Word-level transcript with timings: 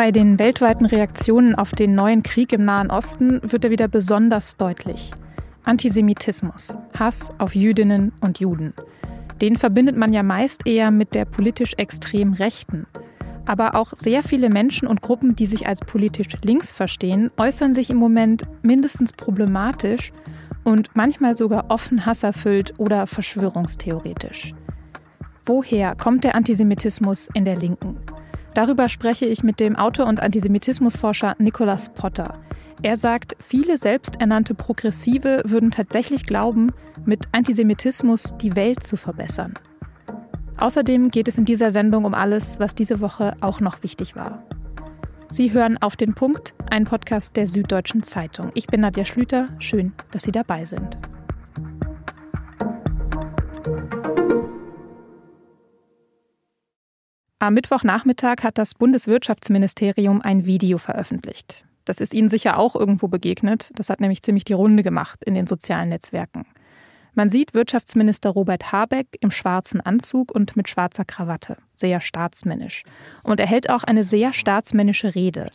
Bei 0.00 0.12
den 0.12 0.38
weltweiten 0.38 0.86
Reaktionen 0.86 1.54
auf 1.54 1.72
den 1.72 1.94
neuen 1.94 2.22
Krieg 2.22 2.54
im 2.54 2.64
Nahen 2.64 2.90
Osten 2.90 3.38
wird 3.42 3.66
er 3.66 3.70
wieder 3.70 3.86
besonders 3.86 4.56
deutlich. 4.56 5.10
Antisemitismus, 5.66 6.78
Hass 6.98 7.30
auf 7.36 7.54
Jüdinnen 7.54 8.10
und 8.22 8.40
Juden. 8.40 8.72
Den 9.42 9.56
verbindet 9.56 9.98
man 9.98 10.14
ja 10.14 10.22
meist 10.22 10.66
eher 10.66 10.90
mit 10.90 11.14
der 11.14 11.26
politisch 11.26 11.74
extrem 11.76 12.32
Rechten. 12.32 12.86
Aber 13.44 13.74
auch 13.74 13.92
sehr 13.94 14.22
viele 14.22 14.48
Menschen 14.48 14.88
und 14.88 15.02
Gruppen, 15.02 15.36
die 15.36 15.44
sich 15.44 15.66
als 15.66 15.80
politisch 15.80 16.28
links 16.42 16.72
verstehen, 16.72 17.30
äußern 17.36 17.74
sich 17.74 17.90
im 17.90 17.98
Moment 17.98 18.44
mindestens 18.62 19.12
problematisch 19.12 20.12
und 20.64 20.88
manchmal 20.94 21.36
sogar 21.36 21.66
offen 21.68 22.06
hasserfüllt 22.06 22.72
oder 22.78 23.06
verschwörungstheoretisch. 23.06 24.54
Woher 25.44 25.94
kommt 25.94 26.24
der 26.24 26.36
Antisemitismus 26.36 27.28
in 27.34 27.44
der 27.44 27.58
Linken? 27.58 27.98
Darüber 28.54 28.88
spreche 28.88 29.26
ich 29.26 29.42
mit 29.42 29.60
dem 29.60 29.76
Autor 29.76 30.06
und 30.06 30.20
Antisemitismusforscher 30.20 31.36
Nicholas 31.38 31.88
Potter. 31.92 32.40
Er 32.82 32.96
sagt, 32.96 33.36
viele 33.40 33.76
selbsternannte 33.76 34.54
Progressive 34.54 35.42
würden 35.44 35.70
tatsächlich 35.70 36.24
glauben, 36.24 36.72
mit 37.04 37.26
Antisemitismus 37.32 38.34
die 38.40 38.56
Welt 38.56 38.82
zu 38.82 38.96
verbessern. 38.96 39.54
Außerdem 40.56 41.10
geht 41.10 41.28
es 41.28 41.38
in 41.38 41.44
dieser 41.44 41.70
Sendung 41.70 42.04
um 42.04 42.14
alles, 42.14 42.58
was 42.58 42.74
diese 42.74 43.00
Woche 43.00 43.36
auch 43.40 43.60
noch 43.60 43.82
wichtig 43.82 44.16
war. 44.16 44.44
Sie 45.30 45.52
hören 45.52 45.78
auf 45.80 45.96
den 45.96 46.14
Punkt, 46.14 46.54
einen 46.70 46.86
Podcast 46.86 47.36
der 47.36 47.46
Süddeutschen 47.46 48.02
Zeitung. 48.02 48.50
Ich 48.54 48.66
bin 48.66 48.80
Nadja 48.80 49.04
Schlüter. 49.04 49.46
Schön, 49.58 49.92
dass 50.10 50.24
Sie 50.24 50.32
dabei 50.32 50.64
sind. 50.64 50.98
Am 57.42 57.54
Mittwochnachmittag 57.54 58.42
hat 58.42 58.58
das 58.58 58.74
Bundeswirtschaftsministerium 58.74 60.20
ein 60.20 60.44
Video 60.44 60.76
veröffentlicht. 60.76 61.64
Das 61.86 61.98
ist 61.98 62.12
Ihnen 62.12 62.28
sicher 62.28 62.58
auch 62.58 62.76
irgendwo 62.76 63.08
begegnet. 63.08 63.70
Das 63.76 63.88
hat 63.88 64.02
nämlich 64.02 64.20
ziemlich 64.20 64.44
die 64.44 64.52
Runde 64.52 64.82
gemacht 64.82 65.24
in 65.24 65.34
den 65.34 65.46
sozialen 65.46 65.88
Netzwerken. 65.88 66.44
Man 67.14 67.30
sieht 67.30 67.54
Wirtschaftsminister 67.54 68.28
Robert 68.28 68.72
Habeck 68.72 69.06
im 69.20 69.30
schwarzen 69.30 69.80
Anzug 69.80 70.32
und 70.34 70.54
mit 70.54 70.68
schwarzer 70.68 71.06
Krawatte, 71.06 71.56
sehr 71.72 72.02
staatsmännisch. 72.02 72.84
Und 73.22 73.40
er 73.40 73.46
hält 73.46 73.70
auch 73.70 73.84
eine 73.84 74.04
sehr 74.04 74.34
staatsmännische 74.34 75.14
Rede. 75.14 75.50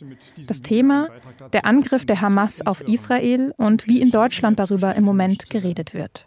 Das 0.47 0.63
Thema 0.63 1.09
der 1.53 1.65
Angriff 1.65 2.07
der 2.07 2.19
Hamas 2.19 2.65
auf 2.65 2.81
Israel 2.81 3.53
und 3.57 3.85
wie 3.85 4.01
in 4.01 4.09
Deutschland 4.09 4.57
darüber 4.57 4.95
im 4.95 5.03
Moment 5.03 5.51
geredet 5.51 5.93
wird. 5.93 6.25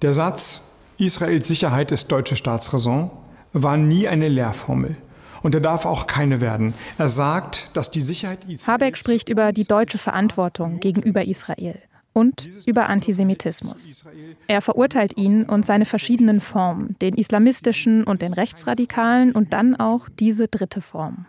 Der 0.00 0.14
Satz 0.14 0.62
Israels 0.96 1.46
Sicherheit 1.46 1.92
ist 1.92 2.10
deutsche 2.10 2.36
Staatsräson 2.36 3.10
war 3.52 3.76
nie 3.76 4.08
eine 4.08 4.28
Lehrformel. 4.28 4.96
Und 5.42 5.54
er 5.54 5.60
darf 5.60 5.86
auch 5.86 6.06
keine 6.06 6.40
werden. 6.40 6.72
Er 6.98 7.08
sagt, 7.08 7.70
dass 7.76 7.90
die 7.90 8.00
Sicherheit 8.00 8.44
Israels. 8.44 8.68
Habeck 8.68 8.96
spricht 8.96 9.28
über 9.28 9.52
die 9.52 9.64
deutsche 9.64 9.98
Verantwortung 9.98 10.78
gegenüber 10.78 11.24
Israel 11.24 11.80
und 12.12 12.46
über 12.66 12.88
Antisemitismus. 12.88 14.04
Er 14.46 14.60
verurteilt 14.60 15.16
ihn 15.16 15.44
und 15.44 15.66
seine 15.66 15.84
verschiedenen 15.84 16.40
Formen, 16.40 16.96
den 17.00 17.14
islamistischen 17.14 18.04
und 18.04 18.22
den 18.22 18.32
rechtsradikalen 18.32 19.32
und 19.32 19.52
dann 19.52 19.74
auch 19.76 20.08
diese 20.08 20.48
dritte 20.48 20.80
Form. 20.80 21.26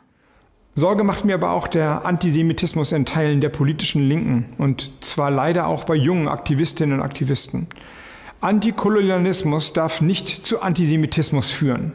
Sorge 0.76 1.04
macht 1.04 1.24
mir 1.24 1.36
aber 1.36 1.52
auch 1.52 1.68
der 1.68 2.06
Antisemitismus 2.06 2.92
in 2.92 3.06
Teilen 3.06 3.42
der 3.42 3.50
politischen 3.50 4.08
Linken 4.08 4.46
und 4.58 4.92
zwar 5.04 5.30
leider 5.30 5.68
auch 5.68 5.84
bei 5.84 5.96
jungen 5.96 6.28
Aktivistinnen 6.28 7.00
und 7.00 7.06
Aktivisten. 7.06 7.68
Antikolonialismus 8.42 9.74
darf 9.74 10.02
nicht 10.02 10.46
zu 10.46 10.62
Antisemitismus 10.62 11.52
führen. 11.52 11.94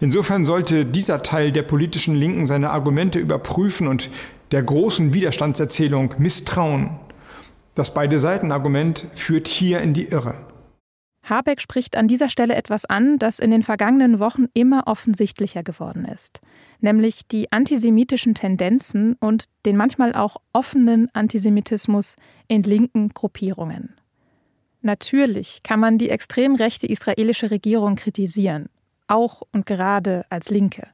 Insofern 0.00 0.46
sollte 0.46 0.86
dieser 0.86 1.22
Teil 1.22 1.52
der 1.52 1.62
politischen 1.62 2.14
Linken 2.14 2.46
seine 2.46 2.70
Argumente 2.70 3.18
überprüfen 3.18 3.86
und 3.86 4.10
der 4.50 4.62
großen 4.62 5.12
Widerstandserzählung 5.12 6.14
misstrauen. 6.18 6.98
Das 7.74 7.92
beide 7.92 8.18
Seiten 8.18 8.50
Argument 8.50 9.06
führt 9.14 9.46
hier 9.46 9.80
in 9.80 9.92
die 9.92 10.06
Irre. 10.06 10.34
Habeck 11.22 11.60
spricht 11.60 11.96
an 11.96 12.08
dieser 12.08 12.30
Stelle 12.30 12.56
etwas 12.56 12.86
an, 12.86 13.18
das 13.18 13.38
in 13.38 13.50
den 13.50 13.62
vergangenen 13.62 14.18
Wochen 14.18 14.46
immer 14.54 14.86
offensichtlicher 14.86 15.62
geworden 15.62 16.06
ist, 16.06 16.40
nämlich 16.80 17.28
die 17.28 17.52
antisemitischen 17.52 18.34
Tendenzen 18.34 19.16
und 19.20 19.44
den 19.66 19.76
manchmal 19.76 20.14
auch 20.14 20.38
offenen 20.54 21.08
Antisemitismus 21.12 22.16
in 22.48 22.62
linken 22.62 23.10
Gruppierungen. 23.10 23.94
Natürlich 24.80 25.62
kann 25.62 25.78
man 25.78 25.98
die 25.98 26.08
extrem 26.08 26.54
rechte 26.54 26.86
israelische 26.86 27.50
Regierung 27.50 27.96
kritisieren 27.96 28.70
auch 29.10 29.42
und 29.52 29.66
gerade 29.66 30.24
als 30.30 30.50
Linke. 30.50 30.88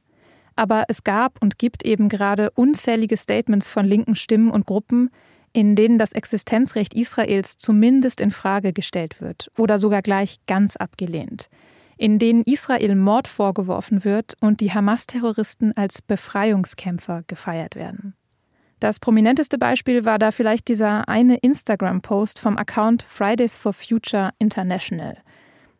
Aber 0.55 0.85
es 0.87 1.03
gab 1.03 1.41
und 1.41 1.59
gibt 1.59 1.85
eben 1.85 2.09
gerade 2.09 2.49
unzählige 2.51 3.15
Statements 3.15 3.67
von 3.67 3.85
linken 3.85 4.15
Stimmen 4.15 4.49
und 4.49 4.65
Gruppen, 4.65 5.11
in 5.53 5.75
denen 5.75 5.97
das 5.99 6.11
Existenzrecht 6.11 6.93
Israels 6.93 7.57
zumindest 7.57 8.21
in 8.21 8.31
Frage 8.31 8.73
gestellt 8.73 9.21
wird 9.21 9.51
oder 9.57 9.77
sogar 9.77 10.01
gleich 10.01 10.37
ganz 10.47 10.75
abgelehnt, 10.75 11.49
in 11.97 12.19
denen 12.19 12.43
Israel 12.43 12.95
Mord 12.95 13.27
vorgeworfen 13.27 14.03
wird 14.03 14.35
und 14.41 14.61
die 14.61 14.73
Hamas-Terroristen 14.73 15.73
als 15.75 16.01
Befreiungskämpfer 16.01 17.23
gefeiert 17.27 17.75
werden. 17.75 18.15
Das 18.79 18.99
prominenteste 18.99 19.57
Beispiel 19.57 20.05
war 20.05 20.19
da 20.19 20.31
vielleicht 20.31 20.67
dieser 20.67 21.09
eine 21.09 21.37
Instagram-Post 21.37 22.37
vom 22.37 22.57
Account 22.57 23.01
Fridays 23.01 23.57
for 23.57 23.73
Future 23.73 24.31
International, 24.37 25.17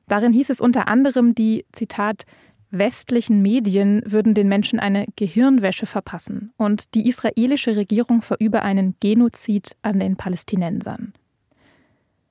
Darin 0.08 0.34
hieß 0.34 0.50
es 0.50 0.62
unter 0.62 0.88
anderem, 0.88 1.36
die, 1.36 1.66
Zitat, 1.72 2.24
westlichen 2.70 3.42
Medien 3.42 4.02
würden 4.06 4.34
den 4.34 4.48
Menschen 4.48 4.80
eine 4.80 5.06
Gehirnwäsche 5.16 5.86
verpassen 5.86 6.52
und 6.58 6.94
die 6.96 7.08
israelische 7.08 7.76
Regierung 7.76 8.22
verübe 8.22 8.62
einen 8.62 8.96
Genozid 9.00 9.76
an 9.82 10.00
den 10.00 10.18
Palästinensern. 10.18 11.14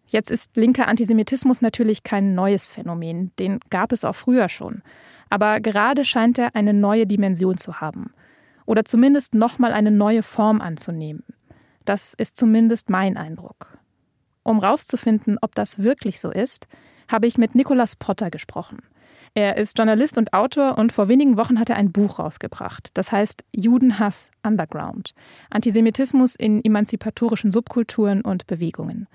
Jetzt 0.08 0.30
ist 0.30 0.56
linker 0.56 0.88
Antisemitismus 0.88 1.62
natürlich 1.62 2.02
kein 2.02 2.34
neues 2.34 2.68
Phänomen, 2.68 3.32
den 3.38 3.60
gab 3.70 3.92
es 3.92 4.04
auch 4.04 4.14
früher 4.14 4.48
schon. 4.48 4.82
Aber 5.30 5.60
gerade 5.60 6.04
scheint 6.04 6.38
er 6.38 6.54
eine 6.54 6.72
neue 6.72 7.06
Dimension 7.06 7.56
zu 7.56 7.80
haben. 7.80 8.12
Oder 8.66 8.84
zumindest 8.84 9.34
nochmal 9.34 9.72
eine 9.72 9.90
neue 9.90 10.22
Form 10.22 10.60
anzunehmen. 10.60 11.24
Das 11.84 12.14
ist 12.14 12.36
zumindest 12.36 12.90
mein 12.90 13.16
Eindruck. 13.16 13.78
Um 14.44 14.60
rauszufinden, 14.60 15.38
ob 15.40 15.54
das 15.54 15.80
wirklich 15.80 16.20
so 16.20 16.30
ist, 16.30 16.68
habe 17.08 17.26
ich 17.26 17.38
mit 17.38 17.54
Nicolas 17.54 17.96
Potter 17.96 18.30
gesprochen. 18.30 18.78
Er 19.34 19.58
ist 19.58 19.76
Journalist 19.76 20.16
und 20.16 20.32
Autor 20.32 20.78
und 20.78 20.92
vor 20.92 21.08
wenigen 21.08 21.36
Wochen 21.36 21.60
hat 21.60 21.68
er 21.68 21.76
ein 21.76 21.92
Buch 21.92 22.18
rausgebracht. 22.18 22.88
Das 22.94 23.12
heißt 23.12 23.44
Judenhass 23.54 24.30
Underground. 24.42 25.12
Antisemitismus 25.50 26.36
in 26.36 26.64
emanzipatorischen 26.64 27.50
Subkulturen 27.50 28.22
und 28.22 28.46
Bewegungen. 28.46 29.08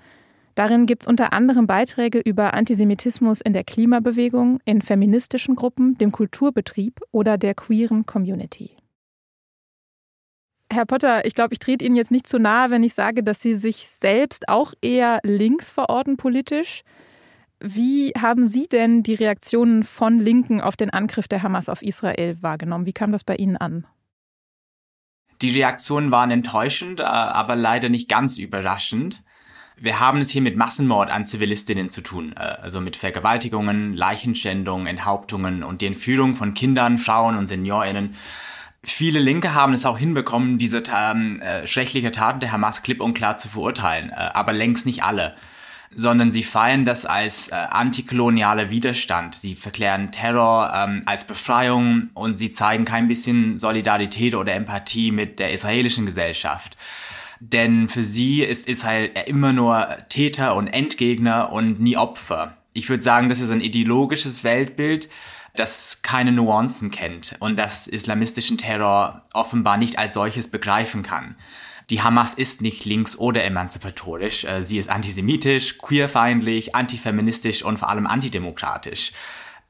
Darin 0.54 0.86
gibt 0.86 1.02
es 1.02 1.08
unter 1.08 1.32
anderem 1.32 1.66
Beiträge 1.66 2.20
über 2.20 2.54
Antisemitismus 2.54 3.40
in 3.40 3.52
der 3.52 3.64
Klimabewegung, 3.64 4.60
in 4.64 4.82
feministischen 4.82 5.56
Gruppen, 5.56 5.96
dem 5.96 6.12
Kulturbetrieb 6.12 7.00
oder 7.10 7.38
der 7.38 7.54
queeren 7.54 8.04
Community. 8.06 8.76
Herr 10.70 10.86
Potter, 10.86 11.24
ich 11.26 11.34
glaube, 11.34 11.52
ich 11.52 11.58
trete 11.58 11.84
Ihnen 11.84 11.96
jetzt 11.96 12.10
nicht 12.10 12.28
zu 12.28 12.38
nahe, 12.38 12.70
wenn 12.70 12.82
ich 12.82 12.94
sage, 12.94 13.22
dass 13.22 13.40
Sie 13.40 13.56
sich 13.56 13.88
selbst 13.88 14.48
auch 14.48 14.72
eher 14.80 15.20
links 15.22 15.70
verorten 15.70 16.16
politisch. 16.16 16.82
Wie 17.64 18.12
haben 18.20 18.48
Sie 18.48 18.66
denn 18.66 19.04
die 19.04 19.14
Reaktionen 19.14 19.84
von 19.84 20.18
Linken 20.18 20.60
auf 20.60 20.76
den 20.76 20.90
Angriff 20.90 21.28
der 21.28 21.44
Hamas 21.44 21.68
auf 21.68 21.80
Israel 21.80 22.36
wahrgenommen? 22.40 22.86
Wie 22.86 22.92
kam 22.92 23.12
das 23.12 23.22
bei 23.22 23.36
Ihnen 23.36 23.56
an? 23.56 23.86
Die 25.42 25.50
Reaktionen 25.50 26.10
waren 26.10 26.32
enttäuschend, 26.32 26.98
äh, 26.98 27.04
aber 27.04 27.54
leider 27.54 27.88
nicht 27.88 28.08
ganz 28.08 28.38
überraschend. 28.38 29.22
Wir 29.76 30.00
haben 30.00 30.20
es 30.20 30.30
hier 30.30 30.42
mit 30.42 30.56
Massenmord 30.56 31.08
an 31.10 31.24
Zivilistinnen 31.24 31.88
zu 31.88 32.02
tun, 32.02 32.34
äh, 32.36 32.40
also 32.40 32.80
mit 32.80 32.96
Vergewaltigungen, 32.96 33.92
Leichenschändungen, 33.92 34.88
Enthauptungen 34.88 35.62
und 35.62 35.82
die 35.82 35.86
Entführung 35.86 36.34
von 36.34 36.54
Kindern, 36.54 36.98
Frauen 36.98 37.36
und 37.36 37.46
Seniorinnen. 37.46 38.16
Viele 38.82 39.20
Linke 39.20 39.54
haben 39.54 39.72
es 39.72 39.86
auch 39.86 39.98
hinbekommen, 39.98 40.58
diese 40.58 40.82
äh, 40.82 41.66
schreckliche 41.68 42.10
Taten 42.10 42.40
der 42.40 42.50
Hamas 42.50 42.82
klipp 42.82 43.00
und 43.00 43.14
klar 43.14 43.36
zu 43.36 43.48
verurteilen, 43.48 44.10
äh, 44.10 44.30
aber 44.34 44.52
längst 44.52 44.84
nicht 44.84 45.04
alle 45.04 45.36
sondern 45.94 46.32
sie 46.32 46.42
feiern 46.42 46.84
das 46.84 47.06
als 47.06 47.48
äh, 47.48 47.54
antikolonialer 47.54 48.70
Widerstand. 48.70 49.34
Sie 49.34 49.54
verklären 49.54 50.12
Terror 50.12 50.72
ähm, 50.74 51.02
als 51.06 51.24
Befreiung 51.24 52.10
und 52.14 52.36
sie 52.36 52.50
zeigen 52.50 52.84
kein 52.84 53.08
bisschen 53.08 53.58
Solidarität 53.58 54.34
oder 54.34 54.54
Empathie 54.54 55.10
mit 55.10 55.38
der 55.38 55.52
israelischen 55.52 56.06
Gesellschaft. 56.06 56.76
Denn 57.40 57.88
für 57.88 58.02
sie 58.02 58.42
ist 58.42 58.68
Israel 58.68 59.10
immer 59.26 59.52
nur 59.52 59.88
Täter 60.08 60.54
und 60.54 60.68
Endgegner 60.68 61.52
und 61.52 61.80
nie 61.80 61.96
Opfer. 61.96 62.56
Ich 62.72 62.88
würde 62.88 63.02
sagen, 63.02 63.28
das 63.28 63.40
ist 63.40 63.50
ein 63.50 63.60
ideologisches 63.60 64.44
Weltbild, 64.44 65.08
das 65.56 66.00
keine 66.02 66.32
Nuancen 66.32 66.90
kennt 66.90 67.34
und 67.40 67.56
das 67.56 67.86
islamistischen 67.86 68.58
Terror 68.58 69.22
offenbar 69.34 69.76
nicht 69.76 69.98
als 69.98 70.14
solches 70.14 70.48
begreifen 70.48 71.02
kann. 71.02 71.36
Die 71.90 72.02
Hamas 72.02 72.34
ist 72.34 72.62
nicht 72.62 72.84
links- 72.84 73.18
oder 73.18 73.44
emanzipatorisch. 73.44 74.44
Äh, 74.44 74.62
sie 74.62 74.78
ist 74.78 74.88
antisemitisch, 74.88 75.78
queerfeindlich, 75.78 76.74
antifeministisch 76.74 77.64
und 77.64 77.78
vor 77.78 77.88
allem 77.88 78.06
antidemokratisch. 78.06 79.12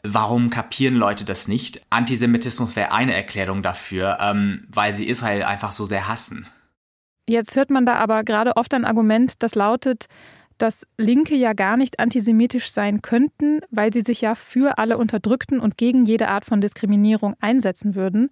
Warum 0.05 0.51
kapieren 0.51 0.97
Leute 0.97 1.25
das 1.25 1.47
nicht? 1.47 1.81
Antisemitismus 1.91 2.75
wäre 2.75 2.91
eine 2.93 3.15
Erklärung 3.15 3.63
dafür, 3.63 4.19
ähm, 4.21 4.67
weil 4.69 4.93
sie 4.93 5.07
Israel 5.07 5.45
einfach 5.45 5.71
so 5.71 5.87
sehr 5.87 6.09
hassen. 6.09 6.47
Jetzt 7.29 7.55
hört 7.55 7.71
man 7.71 7.87
da 7.87 7.95
aber 7.95 8.25
gerade 8.25 8.57
oft 8.57 8.75
ein 8.75 8.85
Argument, 8.85 9.35
das 9.39 9.55
lautet, 9.55 10.07
dass 10.59 10.87
Linke 10.99 11.35
ja 11.35 11.53
gar 11.53 11.77
nicht 11.77 12.01
antisemitisch 12.01 12.71
sein 12.71 13.01
könnten, 13.01 13.61
weil 13.71 13.93
sie 13.93 14.03
sich 14.03 14.21
ja 14.21 14.35
für 14.35 14.79
alle 14.79 14.99
Unterdrückten 14.99 15.61
und 15.61 15.77
gegen 15.77 16.05
jede 16.05 16.29
Art 16.29 16.45
von 16.45 16.61
Diskriminierung 16.61 17.35
einsetzen 17.41 17.95
würden. 17.95 18.31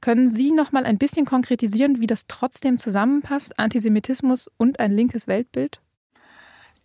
Können 0.00 0.30
Sie 0.30 0.52
noch 0.52 0.72
mal 0.72 0.84
ein 0.84 0.98
bisschen 0.98 1.26
konkretisieren, 1.26 2.00
wie 2.00 2.06
das 2.06 2.26
trotzdem 2.26 2.78
zusammenpasst, 2.78 3.58
Antisemitismus 3.58 4.50
und 4.56 4.78
ein 4.80 4.92
linkes 4.92 5.26
Weltbild? 5.26 5.80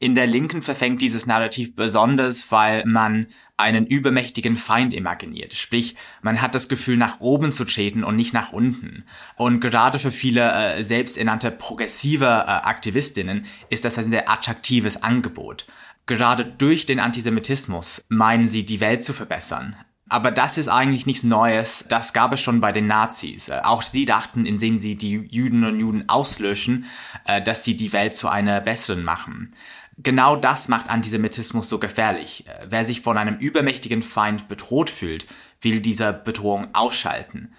In 0.01 0.15
der 0.15 0.25
Linken 0.25 0.63
verfängt 0.63 0.99
dieses 0.99 1.27
Narrativ 1.27 1.75
besonders, 1.75 2.51
weil 2.51 2.83
man 2.87 3.27
einen 3.55 3.85
übermächtigen 3.85 4.55
Feind 4.55 4.95
imaginiert. 4.95 5.53
Sprich, 5.53 5.95
man 6.23 6.41
hat 6.41 6.55
das 6.55 6.67
Gefühl, 6.67 6.97
nach 6.97 7.19
oben 7.19 7.51
zu 7.51 7.65
treten 7.65 8.03
und 8.03 8.15
nicht 8.15 8.33
nach 8.33 8.51
unten. 8.51 9.03
Und 9.35 9.59
gerade 9.59 9.99
für 9.99 10.09
viele 10.09 10.51
äh, 10.51 10.83
selbsternannte 10.83 11.51
progressive 11.51 12.25
äh, 12.25 12.49
Aktivistinnen 12.49 13.45
ist 13.69 13.85
das 13.85 13.99
ein 13.99 14.09
sehr 14.09 14.27
attraktives 14.27 15.03
Angebot. 15.03 15.67
Gerade 16.07 16.45
durch 16.45 16.87
den 16.87 16.99
Antisemitismus 16.99 18.03
meinen 18.09 18.47
sie, 18.47 18.65
die 18.65 18.79
Welt 18.79 19.03
zu 19.03 19.13
verbessern. 19.13 19.75
Aber 20.11 20.31
das 20.31 20.57
ist 20.57 20.67
eigentlich 20.67 21.05
nichts 21.05 21.23
Neues. 21.23 21.85
Das 21.87 22.11
gab 22.11 22.33
es 22.33 22.41
schon 22.41 22.59
bei 22.59 22.71
den 22.71 22.87
Nazis. 22.87 23.49
Äh, 23.49 23.61
auch 23.63 23.81
sie 23.81 24.05
dachten, 24.05 24.45
indem 24.45 24.77
sie 24.77 24.95
die 24.95 25.27
Juden 25.29 25.63
und 25.63 25.79
Juden 25.79 26.09
auslöschen, 26.09 26.85
äh, 27.25 27.41
dass 27.41 27.63
sie 27.63 27.77
die 27.77 27.93
Welt 27.93 28.15
zu 28.15 28.27
einer 28.27 28.61
besseren 28.61 29.03
machen 29.03 29.53
genau 30.03 30.35
das 30.35 30.67
macht 30.67 30.89
Antisemitismus 30.89 31.69
so 31.69 31.79
gefährlich. 31.79 32.45
Äh, 32.47 32.67
wer 32.69 32.85
sich 32.85 33.01
von 33.01 33.17
einem 33.17 33.37
übermächtigen 33.37 34.01
Feind 34.01 34.47
bedroht 34.47 34.89
fühlt, 34.89 35.27
will 35.61 35.79
diese 35.79 36.13
Bedrohung 36.13 36.73
ausschalten. 36.73 37.53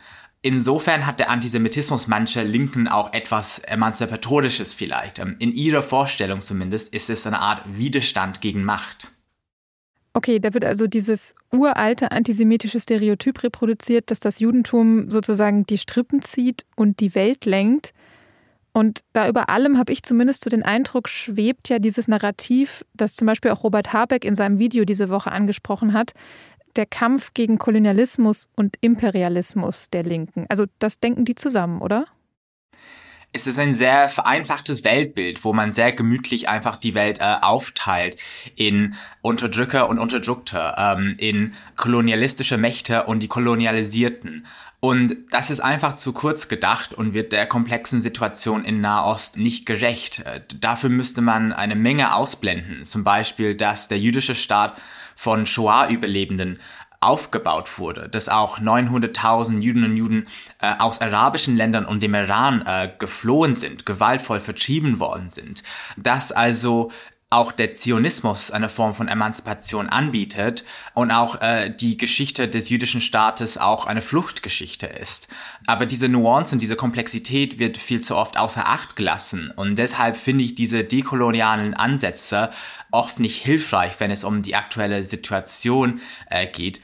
Insofern 0.45 1.07
hat 1.07 1.21
der 1.21 1.31
Antisemitismus 1.31 2.09
mancher 2.09 2.43
Linken 2.43 2.89
auch 2.89 3.13
etwas 3.13 3.61
Emanzipatorisches 3.61 4.75
vielleicht. 4.75 5.21
Ähm, 5.21 5.37
in 5.39 5.55
ihrer 5.55 5.83
Vorstellung 5.83 6.41
zumindest 6.41 6.93
ist 6.93 7.11
es 7.11 7.27
eine 7.27 7.41
Art 7.41 7.63
Widerstand 7.67 8.41
gegen 8.41 8.65
Macht. 8.65 9.13
Okay, 10.15 10.41
da 10.41 10.53
wird 10.53 10.65
also 10.65 10.87
dieses 10.87 11.35
uralte 11.51 12.13
antisemitische 12.13 12.79
Stereotyp 12.79 13.43
reproduziert, 13.43 14.11
dass 14.11 14.21
das 14.21 14.41
Judentum 14.41 15.09
sozusagen 15.11 15.65
die 15.65 15.79
Strippen 15.79 16.21
zieht 16.21 16.67
und 16.77 17.01
die 17.01 17.15
Welt 17.15 17.47
lenkt. 17.47 17.95
Und 18.73 19.01
da 19.13 19.29
über 19.29 19.49
allem 19.49 19.79
habe 19.79 19.93
ich 19.93 20.03
zumindest 20.03 20.45
so 20.45 20.51
den 20.51 20.63
Eindruck, 20.63 21.09
schwebt 21.09 21.69
ja 21.69 21.79
dieses 21.79 22.09
Narrativ, 22.09 22.85
das 22.95 23.17
zum 23.17 23.27
Beispiel 23.27 23.51
auch 23.51 23.65
Robert 23.65 23.93
Habeck 23.93 24.25
in 24.25 24.35
seinem 24.35 24.59
Video 24.59 24.85
diese 24.85 25.09
Woche 25.09 25.33
angesprochen 25.33 25.93
hat, 25.93 26.13
der 26.77 26.87
Kampf 26.87 27.35
gegen 27.35 27.59
Kolonialismus 27.59 28.49
und 28.57 28.77
Imperialismus 28.81 29.91
der 29.91 30.05
Linken. 30.05 30.47
Also 30.49 30.65
das 30.79 31.01
denken 31.01 31.25
die 31.25 31.35
zusammen, 31.35 31.83
oder? 31.83 32.07
Es 33.33 33.47
ist 33.47 33.59
ein 33.59 33.73
sehr 33.73 34.11
vereinfachtes 34.11 34.85
Weltbild, 34.85 35.43
wo 35.43 35.55
man 35.55 35.73
sehr 35.73 35.93
gemütlich 35.93 36.49
einfach 36.49 36.77
die 36.77 36.95
Welt 36.95 37.19
äh, 37.21 37.37
aufteilt 37.41 38.17
in 38.57 38.95
Unterdrücker 39.23 39.89
und 39.89 39.99
Unterdrückte, 39.99 40.75
ähm, 40.77 41.17
in 41.19 41.55
kolonialistische 41.77 42.59
Mächte 42.59 43.05
und 43.05 43.21
die 43.21 43.29
Kolonialisierten. 43.29 44.47
Und 44.81 45.17
das 45.31 45.51
ist 45.51 45.61
einfach 45.61 45.95
zu 45.95 46.13
kurz 46.13 46.49
gedacht 46.49 46.93
und 46.93 47.15
wird 47.15 47.33
der 47.33 47.47
komplexen 47.47 48.01
Situation 48.01 48.65
in 48.65 48.81
Nahost 48.81 49.39
nicht 49.39 49.65
gerecht. 49.65 50.21
Äh, 50.21 50.41
dafür 50.61 50.91
müsste 50.91 51.23
man 51.23 51.53
eine 51.55 51.77
Menge 51.77 52.15
ausblenden. 52.15 52.85
Zum 52.85 53.03
Beispiel, 53.03 53.55
dass 53.55 53.89
der 53.89 53.99
jüdische 53.99 54.35
Staat 54.35 54.79
von 55.15 55.47
Shoah-Überlebenden 55.47 56.59
aufgebaut 57.03 57.79
wurde, 57.79 58.09
dass 58.09 58.29
auch 58.29 58.59
900.000 58.59 59.61
Juden 59.61 59.85
und 59.85 59.97
Juden 59.97 60.27
äh, 60.61 60.75
aus 60.79 61.01
arabischen 61.01 61.57
Ländern 61.57 61.85
und 61.85 62.03
dem 62.03 62.15
Iran 62.15 62.63
äh, 62.67 62.91
geflohen 62.99 63.55
sind, 63.55 63.87
gewaltvoll 63.87 64.41
vertrieben 64.41 65.01
worden 65.01 65.29
sind, 65.29 65.63
dass 65.97 66.33
also 66.33 66.91
auch 67.33 67.51
der 67.51 67.73
Zionismus 67.73 68.51
eine 68.51 68.69
Form 68.69 68.95
von 68.95 69.09
Emanzipation 69.09 69.89
anbietet 69.89 70.65
und 70.95 71.11
auch 71.11 71.41
äh, 71.41 71.71
die 71.71 71.97
Geschichte 71.97 72.49
des 72.49 72.69
jüdischen 72.69 73.01
Staates 73.01 73.59
auch 73.59 73.87
eine 73.87 74.03
Fluchtgeschichte 74.03 74.87
ist. 74.87 75.29
Aber 75.67 75.87
diese 75.87 76.09
Nuancen, 76.09 76.59
diese 76.59 76.77
Komplexität 76.77 77.59
wird 77.59 77.79
viel 77.79 78.01
zu 78.01 78.17
oft 78.17 78.37
außer 78.37 78.69
Acht 78.69 78.97
gelassen 78.97 79.51
und 79.57 79.79
deshalb 79.79 80.17
finde 80.17 80.45
ich 80.45 80.55
diese 80.55 80.85
dekolonialen 80.85 81.75
Ansätze 81.75 82.51
oft 82.91 83.19
nicht 83.19 83.43
hilfreich, 83.43 83.99
wenn 83.99 84.11
es 84.11 84.25
um 84.25 84.43
die 84.43 84.55
aktuelle 84.55 85.05
Situation 85.05 86.01
äh, 86.29 86.47
geht. 86.47 86.81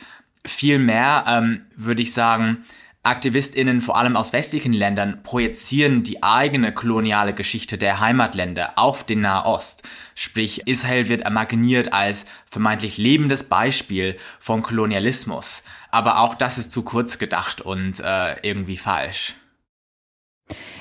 Vielmehr 0.47 1.25
ähm, 1.27 1.67
würde 1.77 2.01
ich 2.01 2.15
sagen, 2.15 2.65
AktivistInnen 3.09 3.81
vor 3.81 3.97
allem 3.97 4.17
aus 4.17 4.35
westlichen 4.35 4.75
Ländern 4.75 5.23
projizieren 5.23 6.03
die 6.03 6.23
eigene 6.23 6.73
koloniale 6.73 7.33
Geschichte 7.33 7.79
der 7.79 8.01
Heimatländer 8.01 8.73
auf 8.77 9.03
den 9.03 9.23
Nahost. 9.23 9.89
Sprich, 10.15 10.67
Israel 10.67 11.09
wird 11.09 11.27
imaginiert 11.27 11.95
als 11.95 12.27
vermeintlich 12.45 12.99
lebendes 12.99 13.45
Beispiel 13.45 14.19
von 14.39 14.63
Kolonialismus. 14.63 15.65
Aber 15.91 16.21
auch 16.21 16.35
das 16.35 16.59
ist 16.59 16.71
zu 16.71 16.83
kurz 16.83 17.19
gedacht 17.19 17.63
und 17.63 17.99
äh, 18.01 18.37
irgendwie 18.43 18.77
falsch. 18.77 19.35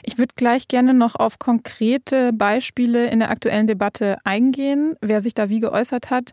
Ich 0.04 0.18
würde 0.18 0.34
gleich 0.36 0.68
gerne 0.68 0.94
noch 0.94 1.16
auf 1.16 1.40
konkrete 1.40 2.34
Beispiele 2.34 3.10
in 3.10 3.20
der 3.20 3.30
aktuellen 3.30 3.68
Debatte 3.68 4.18
eingehen, 4.26 4.96
wer 5.02 5.22
sich 5.22 5.34
da 5.34 5.50
wie 5.50 5.62
geäußert 5.62 6.10
hat. 6.10 6.32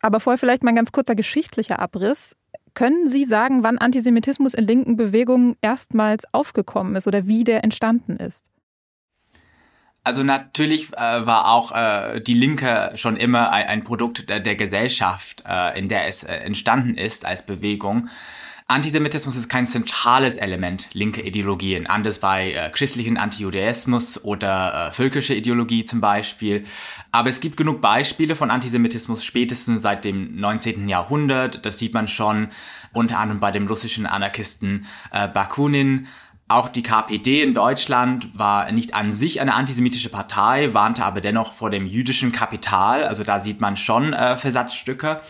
Aber 0.00 0.20
vorher 0.20 0.38
vielleicht 0.38 0.62
mal 0.62 0.70
ein 0.70 0.76
ganz 0.76 0.92
kurzer 0.92 1.14
geschichtlicher 1.14 1.80
Abriss. 1.80 2.36
Können 2.74 3.08
Sie 3.08 3.24
sagen, 3.24 3.62
wann 3.62 3.78
Antisemitismus 3.78 4.52
in 4.52 4.66
linken 4.66 4.96
Bewegungen 4.96 5.56
erstmals 5.60 6.24
aufgekommen 6.32 6.96
ist 6.96 7.06
oder 7.06 7.26
wie 7.26 7.44
der 7.44 7.62
entstanden 7.62 8.16
ist? 8.16 8.44
Also 10.06 10.22
natürlich 10.22 10.92
äh, 10.92 11.26
war 11.26 11.50
auch 11.50 11.72
äh, 11.72 12.20
die 12.20 12.34
Linke 12.34 12.90
schon 12.96 13.16
immer 13.16 13.52
ein, 13.52 13.66
ein 13.68 13.84
Produkt 13.84 14.28
der, 14.28 14.38
der 14.38 14.54
Gesellschaft, 14.54 15.42
äh, 15.48 15.78
in 15.78 15.88
der 15.88 16.08
es 16.08 16.24
äh, 16.24 16.34
entstanden 16.34 16.96
ist 16.96 17.24
als 17.24 17.46
Bewegung. 17.46 18.08
Antisemitismus 18.66 19.36
ist 19.36 19.50
kein 19.50 19.66
zentrales 19.66 20.38
Element 20.38 20.88
linker 20.94 21.22
Ideologien, 21.22 21.86
anders 21.86 22.18
bei 22.18 22.52
äh, 22.52 22.70
christlichen 22.70 23.18
Antijudaismus 23.18 24.24
oder 24.24 24.88
äh, 24.88 24.90
völkische 24.90 25.34
Ideologie 25.34 25.84
zum 25.84 26.00
Beispiel. 26.00 26.64
Aber 27.12 27.28
es 27.28 27.40
gibt 27.40 27.58
genug 27.58 27.82
Beispiele 27.82 28.34
von 28.36 28.50
Antisemitismus 28.50 29.22
spätestens 29.22 29.82
seit 29.82 30.06
dem 30.06 30.40
19. 30.40 30.88
Jahrhundert. 30.88 31.66
Das 31.66 31.78
sieht 31.78 31.92
man 31.92 32.08
schon 32.08 32.48
unter 32.94 33.18
anderem 33.18 33.38
bei 33.38 33.52
dem 33.52 33.66
russischen 33.66 34.06
Anarchisten 34.06 34.86
äh, 35.12 35.28
Bakunin. 35.28 36.06
Auch 36.48 36.70
die 36.70 36.82
KPD 36.82 37.42
in 37.42 37.52
Deutschland 37.52 38.38
war 38.38 38.72
nicht 38.72 38.94
an 38.94 39.12
sich 39.12 39.42
eine 39.42 39.54
antisemitische 39.54 40.08
Partei, 40.08 40.72
warnte 40.72 41.04
aber 41.04 41.20
dennoch 41.20 41.52
vor 41.52 41.68
dem 41.68 41.84
jüdischen 41.84 42.32
Kapital. 42.32 43.04
Also 43.04 43.24
da 43.24 43.40
sieht 43.40 43.60
man 43.60 43.76
schon 43.76 44.14
äh, 44.14 44.38
Versatzstücke. 44.38 45.20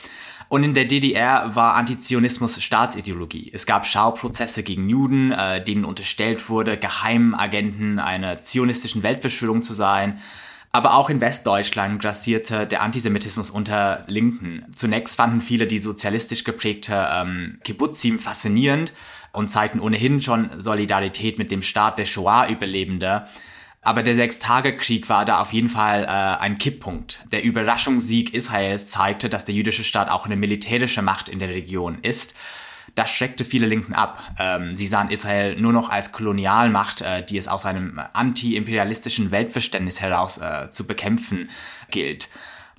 Und 0.48 0.62
in 0.62 0.74
der 0.74 0.84
DDR 0.84 1.54
war 1.54 1.74
Antizionismus 1.74 2.62
Staatsideologie. 2.62 3.50
Es 3.52 3.66
gab 3.66 3.86
Schauprozesse 3.86 4.62
gegen 4.62 4.88
Juden, 4.88 5.32
äh, 5.32 5.62
denen 5.62 5.84
unterstellt 5.84 6.48
wurde, 6.48 6.76
Geheimagenten 6.76 7.98
einer 7.98 8.40
zionistischen 8.40 9.02
Weltverschwörung 9.02 9.62
zu 9.62 9.74
sein. 9.74 10.20
Aber 10.74 10.94
auch 10.94 11.08
in 11.08 11.20
Westdeutschland 11.20 12.02
grassierte 12.02 12.66
der 12.66 12.82
Antisemitismus 12.82 13.48
unter 13.48 14.04
Linken. 14.08 14.64
Zunächst 14.72 15.14
fanden 15.14 15.40
viele 15.40 15.68
die 15.68 15.78
sozialistisch 15.78 16.42
geprägte 16.42 17.08
ähm, 17.12 17.60
Kibbutzim 17.62 18.18
faszinierend 18.18 18.92
und 19.32 19.46
zeigten 19.46 19.78
ohnehin 19.78 20.20
schon 20.20 20.50
Solidarität 20.58 21.38
mit 21.38 21.52
dem 21.52 21.62
Staat 21.62 21.98
der 21.98 22.06
Shoah-Überlebende. 22.06 23.26
Aber 23.84 24.02
der 24.02 24.16
Sechstagekrieg 24.16 25.10
war 25.10 25.26
da 25.26 25.40
auf 25.40 25.52
jeden 25.52 25.68
Fall 25.68 26.04
äh, 26.04 26.42
ein 26.42 26.56
Kipppunkt. 26.56 27.20
Der 27.30 27.44
Überraschungssieg 27.44 28.32
Israels 28.32 28.86
zeigte, 28.86 29.28
dass 29.28 29.44
der 29.44 29.54
jüdische 29.54 29.84
Staat 29.84 30.08
auch 30.08 30.24
eine 30.24 30.36
militärische 30.36 31.02
Macht 31.02 31.28
in 31.28 31.38
der 31.38 31.50
Region 31.50 31.98
ist. 32.00 32.34
Das 32.94 33.10
schreckte 33.10 33.44
viele 33.44 33.66
Linken 33.66 33.92
ab. 33.92 34.22
Ähm, 34.38 34.74
sie 34.74 34.86
sahen 34.86 35.10
Israel 35.10 35.60
nur 35.60 35.72
noch 35.72 35.90
als 35.90 36.12
Kolonialmacht, 36.12 37.02
äh, 37.02 37.24
die 37.24 37.36
es 37.36 37.46
aus 37.46 37.66
einem 37.66 38.00
anti-imperialistischen 38.12 39.30
Weltverständnis 39.30 40.00
heraus 40.00 40.38
äh, 40.38 40.70
zu 40.70 40.86
bekämpfen 40.86 41.50
gilt. 41.90 42.30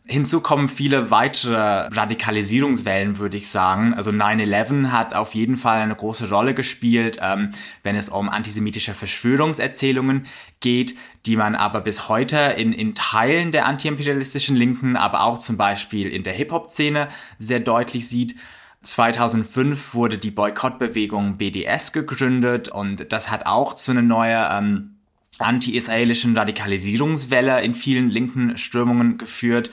Hinzu 0.07 0.39
kommen 0.39 0.67
viele 0.67 1.09
weitere 1.09 1.55
Radikalisierungswellen, 1.55 3.17
würde 3.17 3.37
ich 3.37 3.49
sagen. 3.49 3.95
Also 3.95 4.11
9-11 4.11 4.91
hat 4.91 5.15
auf 5.15 5.33
jeden 5.33 5.57
Fall 5.57 5.81
eine 5.81 5.95
große 5.95 6.29
Rolle 6.29 6.53
gespielt, 6.53 7.17
ähm, 7.23 7.51
wenn 7.81 7.95
es 7.95 8.09
um 8.09 8.29
antisemitische 8.29 8.93
Verschwörungserzählungen 8.93 10.27
geht, 10.59 10.95
die 11.25 11.35
man 11.35 11.55
aber 11.55 11.81
bis 11.81 12.07
heute 12.07 12.37
in, 12.37 12.71
in 12.71 12.93
Teilen 12.93 13.51
der 13.51 13.65
antiimperialistischen 13.65 14.55
Linken, 14.55 14.95
aber 14.95 15.23
auch 15.23 15.39
zum 15.39 15.57
Beispiel 15.57 16.07
in 16.07 16.21
der 16.21 16.33
Hip-Hop-Szene 16.33 17.07
sehr 17.39 17.59
deutlich 17.59 18.07
sieht. 18.07 18.35
2005 18.83 19.95
wurde 19.95 20.19
die 20.19 20.29
Boykottbewegung 20.29 21.37
BDS 21.37 21.93
gegründet 21.93 22.69
und 22.69 23.11
das 23.11 23.31
hat 23.31 23.47
auch 23.47 23.73
zu 23.73 23.89
einer 23.89 24.03
neuen 24.03 24.45
ähm, 24.51 24.94
anti-israelischen 25.39 26.37
Radikalisierungswelle 26.37 27.61
in 27.61 27.73
vielen 27.73 28.09
linken 28.09 28.57
Strömungen 28.57 29.17
geführt. 29.17 29.71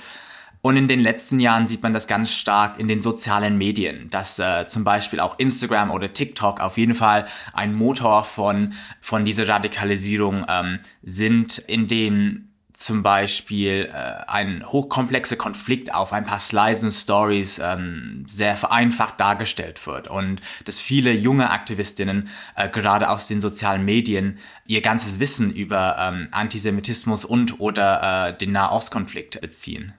Und 0.65 0.77
in 0.77 0.87
den 0.87 1.01
letzten 1.01 1.41
Jahren 1.41 1.67
sieht 1.67 1.83
man 1.83 1.93
das 1.93 2.07
ganz 2.07 2.33
stark 2.33 2.79
in 2.79 2.87
den 2.87 3.03
sozialen 3.03 3.59
Medien, 3.59 4.09
dass 4.11 4.39
äh, 4.39 4.65
zum 4.67 4.85
Beispiel 4.85 5.19
auch 5.19 5.39
Instagram 5.41 5.91
oder 5.91 6.13
TikTok 6.13 6.61
auf 6.61 6.79
jeden 6.79 6.95
Fall 6.95 7.27
ein 7.53 7.75
Motor 7.75 8.23
von, 8.23 8.73
von 9.01 9.25
dieser 9.25 9.49
Radikalisierung 9.49 10.47
ähm, 10.49 10.79
sind, 11.03 11.59
in 11.59 11.89
denen 11.89 12.52
zum 12.73 13.03
Beispiel 13.03 13.91
äh, 13.93 14.31
ein 14.31 14.65
hochkomplexer 14.67 15.37
Konflikt 15.37 15.95
auf 15.95 16.13
ein 16.13 16.25
paar 16.25 16.39
Slides 16.39 16.85
und 16.85 16.93
Stories 16.93 17.61
ähm, 17.63 18.25
sehr 18.29 18.57
vereinfacht 18.57 19.21
dargestellt 19.21 19.87
wird 19.87 20.09
und 20.09 20.41
dass 20.65 20.81
viele 20.81 21.13
junge 21.13 21.51
Aktivistinnen 21.51 22.29
äh, 22.57 22.69
gerade 22.69 23.11
aus 23.11 23.27
den 23.27 23.41
sozialen 23.41 23.85
Medien 23.85 24.39
ihr 24.67 24.81
ganzes 24.81 25.21
Wissen 25.21 25.53
über 25.53 25.97
ähm, 25.99 26.29
Antisemitismus 26.33 27.25
und 27.25 27.61
oder 27.61 28.29
äh, 28.29 28.37
den 28.37 28.53
Nahostkonflikt 28.53 29.41
beziehen. 29.41 29.95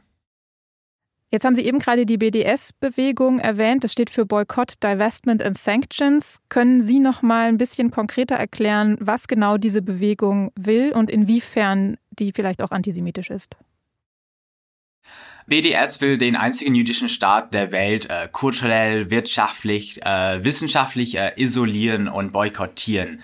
Jetzt 1.34 1.46
haben 1.46 1.56
Sie 1.56 1.66
eben 1.66 1.80
gerade 1.80 2.06
die 2.06 2.20
BDS-Bewegung 2.20 3.40
erwähnt. 3.40 3.84
Das 3.84 3.92
steht 3.92 4.12
für 4.12 4.24
Boycott, 4.24 4.76
Divestment 4.84 5.42
and 5.42 5.58
Sanctions. 5.58 6.38
Können 6.48 6.80
Sie 6.80 7.00
noch 7.00 7.24
mal 7.24 7.48
ein 7.48 7.58
bisschen 7.58 7.90
konkreter 7.90 8.36
erklären, 8.36 8.98
was 9.00 9.28
genau 9.28 9.58
diese 9.58 9.82
Bewegung 9.82 10.52
will 10.56 10.92
und 10.94 11.10
inwiefern 11.10 11.98
die 12.20 12.32
vielleicht 12.34 12.62
auch 12.62 12.72
antisemitisch 12.72 13.30
ist? 13.30 13.58
BDS 15.48 16.00
will 16.00 16.18
den 16.18 16.36
einzigen 16.36 16.74
jüdischen 16.74 17.10
Staat 17.10 17.54
der 17.54 17.72
Welt 17.72 18.10
äh, 18.10 18.30
kulturell, 18.32 19.10
wirtschaftlich, 19.10 20.02
äh, 20.06 20.44
wissenschaftlich 20.44 21.18
äh, 21.18 21.34
isolieren 21.36 22.08
und 22.08 22.32
boykottieren 22.32 23.22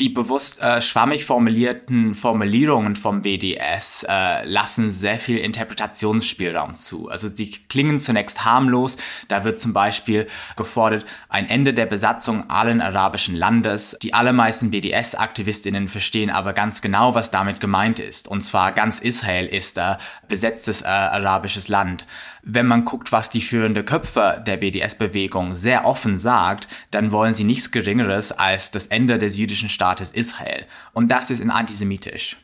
die 0.00 0.08
bewusst 0.08 0.58
äh, 0.60 0.80
schwammig 0.80 1.26
formulierten 1.26 2.14
Formulierungen 2.14 2.96
vom 2.96 3.20
BDS 3.20 4.06
äh, 4.08 4.44
lassen 4.46 4.90
sehr 4.90 5.18
viel 5.18 5.36
Interpretationsspielraum 5.36 6.74
zu. 6.74 7.10
Also 7.10 7.28
sie 7.28 7.50
klingen 7.68 7.98
zunächst 7.98 8.44
harmlos. 8.46 8.96
Da 9.28 9.44
wird 9.44 9.58
zum 9.58 9.74
Beispiel 9.74 10.26
gefordert, 10.56 11.04
ein 11.28 11.48
Ende 11.50 11.74
der 11.74 11.84
Besatzung 11.84 12.48
allen 12.48 12.80
arabischen 12.80 13.36
Landes. 13.36 13.96
Die 14.02 14.14
allermeisten 14.14 14.70
BDS-Aktivistinnen 14.70 15.88
verstehen 15.88 16.30
aber 16.30 16.54
ganz 16.54 16.80
genau, 16.80 17.14
was 17.14 17.30
damit 17.30 17.60
gemeint 17.60 18.00
ist. 18.00 18.26
Und 18.26 18.40
zwar 18.40 18.72
ganz 18.72 19.00
Israel 19.00 19.46
ist 19.46 19.76
äh, 19.76 19.96
besetztes 20.28 20.80
äh, 20.80 20.86
arabisches 20.86 21.68
Land. 21.68 22.06
Wenn 22.42 22.66
man 22.66 22.86
guckt, 22.86 23.12
was 23.12 23.28
die 23.28 23.42
führende 23.42 23.84
Köpfe 23.84 24.42
der 24.46 24.56
BDS-Bewegung 24.56 25.52
sehr 25.52 25.84
offen 25.84 26.16
sagt, 26.16 26.68
dann 26.90 27.12
wollen 27.12 27.34
sie 27.34 27.44
nichts 27.44 27.70
Geringeres 27.70 28.32
als 28.32 28.70
das 28.70 28.86
Ende 28.86 29.18
des 29.18 29.36
jüdischen 29.36 29.68
Staates 29.68 29.89
Israel. 30.12 30.66
Und 30.92 31.10
das 31.10 31.30
ist 31.30 31.42
antisemitisch. 31.42 32.38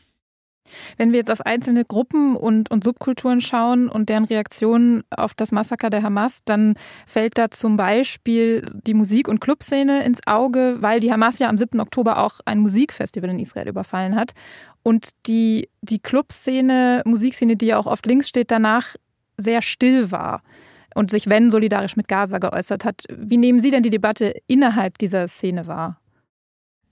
Wenn 0.97 1.11
wir 1.11 1.19
jetzt 1.19 1.31
auf 1.31 1.45
einzelne 1.45 1.85
Gruppen 1.85 2.35
und, 2.35 2.69
und 2.71 2.83
Subkulturen 2.83 3.41
schauen 3.41 3.89
und 3.89 4.09
deren 4.09 4.25
Reaktionen 4.25 5.03
auf 5.09 5.33
das 5.33 5.51
Massaker 5.51 5.89
der 5.89 6.03
Hamas, 6.03 6.41
dann 6.45 6.75
fällt 7.05 7.37
da 7.37 7.51
zum 7.51 7.77
Beispiel 7.77 8.65
die 8.85 8.93
Musik- 8.93 9.27
und 9.27 9.39
Clubszene 9.39 10.03
ins 10.03 10.25
Auge, 10.25 10.77
weil 10.79 10.99
die 10.99 11.11
Hamas 11.11 11.39
ja 11.39 11.49
am 11.49 11.57
7. 11.57 11.79
Oktober 11.79 12.19
auch 12.19 12.39
ein 12.45 12.59
Musikfestival 12.59 13.29
in 13.29 13.39
Israel 13.39 13.67
überfallen 13.67 14.15
hat. 14.15 14.33
Und 14.83 15.09
die, 15.27 15.69
die 15.81 15.99
Clubszene, 15.99 17.01
Musikszene, 17.05 17.55
die 17.55 17.67
ja 17.67 17.77
auch 17.77 17.87
oft 17.87 18.05
links 18.05 18.29
steht, 18.29 18.51
danach 18.51 18.95
sehr 19.37 19.61
still 19.61 20.11
war 20.11 20.41
und 20.95 21.11
sich, 21.11 21.27
wenn, 21.27 21.51
solidarisch 21.51 21.95
mit 21.95 22.07
Gaza 22.07 22.39
geäußert 22.39 22.85
hat. 22.85 23.03
Wie 23.09 23.37
nehmen 23.37 23.59
Sie 23.59 23.69
denn 23.69 23.83
die 23.83 23.89
Debatte 23.89 24.33
innerhalb 24.47 24.97
dieser 24.97 25.27
Szene 25.27 25.67
wahr? 25.67 25.99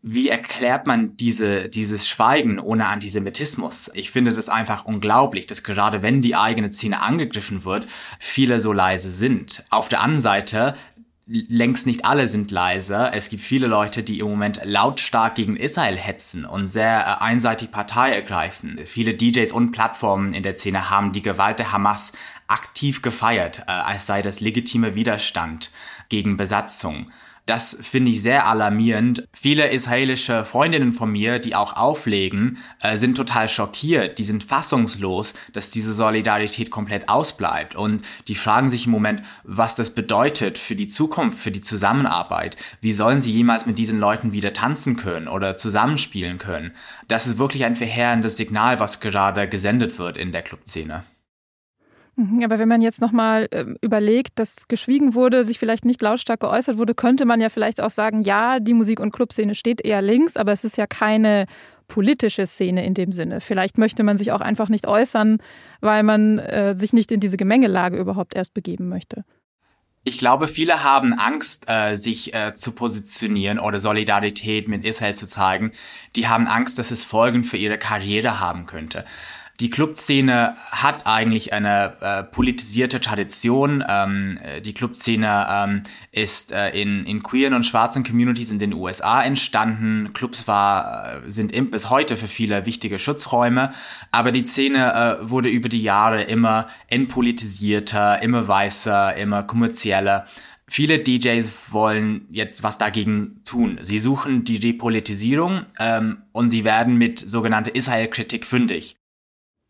Wie 0.08 0.30
erklärt 0.30 0.86
man 0.86 1.18
diese, 1.18 1.68
dieses 1.68 2.08
Schweigen 2.08 2.60
ohne 2.60 2.86
Antisemitismus? 2.86 3.90
Ich 3.96 4.12
finde 4.12 4.34
das 4.34 4.50
einfach 4.50 4.86
unglaublich, 4.86 5.48
dass 5.48 5.64
gerade 5.64 6.04
wenn 6.04 6.22
die 6.22 6.36
eigene 6.36 6.72
Szene 6.72 7.02
angegriffen 7.02 7.66
wird, 7.66 7.88
viele 8.20 8.60
so 8.60 8.72
leise 8.72 9.10
sind. 9.10 9.66
Auf 9.72 9.90
der 9.90 10.02
anderen 10.02 10.22
Seite 10.22 10.76
längst 11.26 11.88
nicht 11.88 12.06
alle 12.06 12.28
sind 12.28 12.52
leise. 12.52 13.10
Es 13.14 13.30
gibt 13.30 13.42
viele 13.42 13.66
Leute, 13.66 14.04
die 14.04 14.20
im 14.20 14.28
Moment 14.28 14.60
lautstark 14.64 15.34
gegen 15.34 15.58
Israel 15.58 15.98
hetzen 15.98 16.46
und 16.46 16.68
sehr 16.68 17.00
äh, 17.00 17.24
einseitig 17.24 17.72
Partei 17.72 18.12
ergreifen. 18.12 18.80
Viele 18.86 19.16
DJs 19.16 19.52
und 19.54 19.72
Plattformen 19.72 20.36
in 20.36 20.44
der 20.44 20.54
Szene 20.54 20.92
haben 20.92 21.14
die 21.14 21.24
Gewalt 21.24 21.58
der 21.58 21.72
Hamas 21.72 22.14
aktiv 22.46 23.02
gefeiert, 23.02 23.64
äh, 23.68 23.72
als 23.72 24.06
sei 24.06 24.22
das 24.22 24.40
legitime 24.40 24.94
Widerstand 24.94 25.72
gegen 26.10 26.38
Besatzung. 26.38 27.08
Das 27.46 27.78
finde 27.80 28.10
ich 28.10 28.24
sehr 28.24 28.48
alarmierend. 28.48 29.28
Viele 29.32 29.70
israelische 29.70 30.46
Freundinnen 30.46 30.92
von 30.92 31.12
mir, 31.12 31.38
die 31.38 31.56
auch 31.56 31.74
auflegen, 31.74 32.58
äh, 32.82 32.98
sind 32.98 33.16
total 33.16 33.50
schockiert. 33.50 34.18
Die 34.18 34.24
sind 34.24 34.44
fassungslos, 34.44 35.36
dass 35.54 35.70
diese 35.70 35.94
Solidarität 35.94 36.72
komplett 36.72 37.08
ausbleibt. 37.08 37.76
Und 37.76 38.02
die 38.28 38.34
fragen 38.34 38.68
sich 38.68 38.88
im 38.88 38.92
Moment, 38.92 39.22
was 39.44 39.76
das 39.76 39.92
bedeutet 39.92 40.58
für 40.58 40.76
die 40.76 40.88
Zukunft, 40.88 41.38
für 41.38 41.52
die 41.52 41.62
Zusammenarbeit. 41.62 42.56
Wie 42.82 42.94
sollen 42.94 43.22
sie 43.22 43.34
jemals 43.34 43.68
mit 43.68 43.78
diesen 43.78 44.00
Leuten 44.00 44.32
wieder 44.32 44.54
tanzen 44.54 44.96
können 44.96 45.28
oder 45.28 45.56
zusammenspielen 45.56 46.40
können? 46.40 46.72
Das 47.08 47.28
ist 47.28 47.38
wirklich 47.38 47.64
ein 47.64 47.76
verheerendes 47.76 48.38
Signal, 48.38 48.80
was 48.80 49.02
gerade 49.02 49.48
gesendet 49.48 50.00
wird 50.00 50.18
in 50.18 50.32
der 50.32 50.42
Clubszene. 50.42 51.04
Mhm, 52.16 52.44
aber 52.44 52.60
wenn 52.60 52.70
man 52.70 52.82
jetzt 52.82 53.02
nochmal 53.02 53.48
äh, 53.52 53.66
überlegt, 53.82 54.40
dass 54.40 54.68
geschwiegen 54.68 55.16
wurde, 55.16 55.44
sich 55.44 55.60
vielleicht 55.60 55.84
nicht 55.84 56.02
lautstark 56.02 56.40
geäußert 56.40 56.78
wurde, 56.78 56.96
könnte 56.96 57.26
man 57.26 57.42
ja 57.42 57.50
vielleicht 57.50 57.82
auch 57.82 57.90
sagen, 57.90 58.22
ja, 58.22 58.60
die 58.60 58.74
Musik- 58.74 59.02
und 59.02 59.12
Clubszene 59.12 59.54
steht 59.54 59.82
eher 59.82 60.02
links, 60.02 60.38
aber 60.38 60.54
es 60.54 60.64
ist 60.64 60.78
ja 60.78 60.88
keine 60.88 61.46
politische 61.88 62.48
Szene 62.48 62.86
in 62.86 62.94
dem 62.94 63.12
Sinne. 63.12 63.42
Vielleicht 63.42 63.78
möchte 63.78 64.04
man 64.04 64.18
sich 64.18 64.32
auch 64.32 64.42
einfach 64.42 64.70
nicht 64.70 64.88
äußern, 64.88 65.40
weil 65.82 66.04
man 66.04 66.40
äh, 66.40 66.74
sich 66.74 66.94
nicht 66.94 67.12
in 67.12 67.20
diese 67.20 67.38
Gemengelage 67.38 67.98
überhaupt 67.98 68.34
erst 68.36 68.54
begeben 68.54 68.88
möchte. 68.88 69.24
Ich 70.08 70.20
glaube, 70.20 70.48
viele 70.48 70.84
haben 70.84 71.14
Angst, 71.14 71.64
äh, 71.68 71.96
sich 71.96 72.34
äh, 72.36 72.54
zu 72.54 72.74
positionieren 72.74 73.60
oder 73.60 73.80
Solidarität 73.80 74.68
mit 74.68 74.86
Israel 74.86 75.16
zu 75.16 75.26
zeigen. 75.26 75.72
Die 76.16 76.28
haben 76.28 76.46
Angst, 76.46 76.78
dass 76.78 76.92
es 76.92 77.04
Folgen 77.04 77.44
für 77.44 77.58
ihre 77.58 77.80
Karriere 77.80 78.40
haben 78.40 78.68
könnte. 78.68 79.04
Die 79.62 79.70
Clubszene 79.70 80.54
hat 80.72 81.08
eigentlich 81.08 81.54
eine 81.54 81.94
äh, 82.02 82.24
politisierte 82.24 83.00
Tradition. 83.00 83.84
Ähm, 83.88 84.38
äh, 84.44 84.60
die 84.60 84.74
Clubszene 84.74 85.48
ähm, 85.50 85.84
ist 86.12 86.52
äh, 86.52 86.72
in, 86.72 87.06
in 87.06 87.24
queeren 87.24 87.54
und 87.54 87.64
schwarzen 87.64 88.04
Communities 88.04 88.52
in 88.52 88.60
den 88.60 88.74
USA 88.74 89.24
entstanden. 89.24 90.12
Clubs 90.14 90.50
war, 90.50 91.24
äh, 91.24 91.32
sind 91.32 91.54
bis 91.72 91.90
heute 91.90 92.18
für 92.18 92.28
viele 92.28 92.66
wichtige 92.66 93.00
Schutzräume. 93.00 93.72
Aber 94.12 94.34
die 94.34 94.46
Szene 94.46 94.94
äh, 95.22 95.30
wurde 95.30 95.48
über 95.48 95.70
die 95.70 95.82
Jahre 95.82 96.24
immer 96.24 96.68
entpolitisierter, 96.88 98.22
immer 98.22 98.50
weißer, 98.50 99.16
immer 99.16 99.44
kommerzieller. 99.44 100.26
Viele 100.68 101.00
DJs 101.00 101.72
wollen 101.72 102.28
jetzt 102.30 102.62
was 102.64 102.78
dagegen 102.78 103.40
tun. 103.46 103.78
Sie 103.82 104.00
suchen 104.00 104.44
die 104.44 104.60
Depolitisierung 104.60 105.62
ähm, 105.80 106.24
und 106.34 106.50
sie 106.50 106.66
werden 106.66 106.98
mit 106.98 107.20
sogenannter 107.20 107.74
Israel-Kritik 107.74 108.46
fündig 108.46 108.98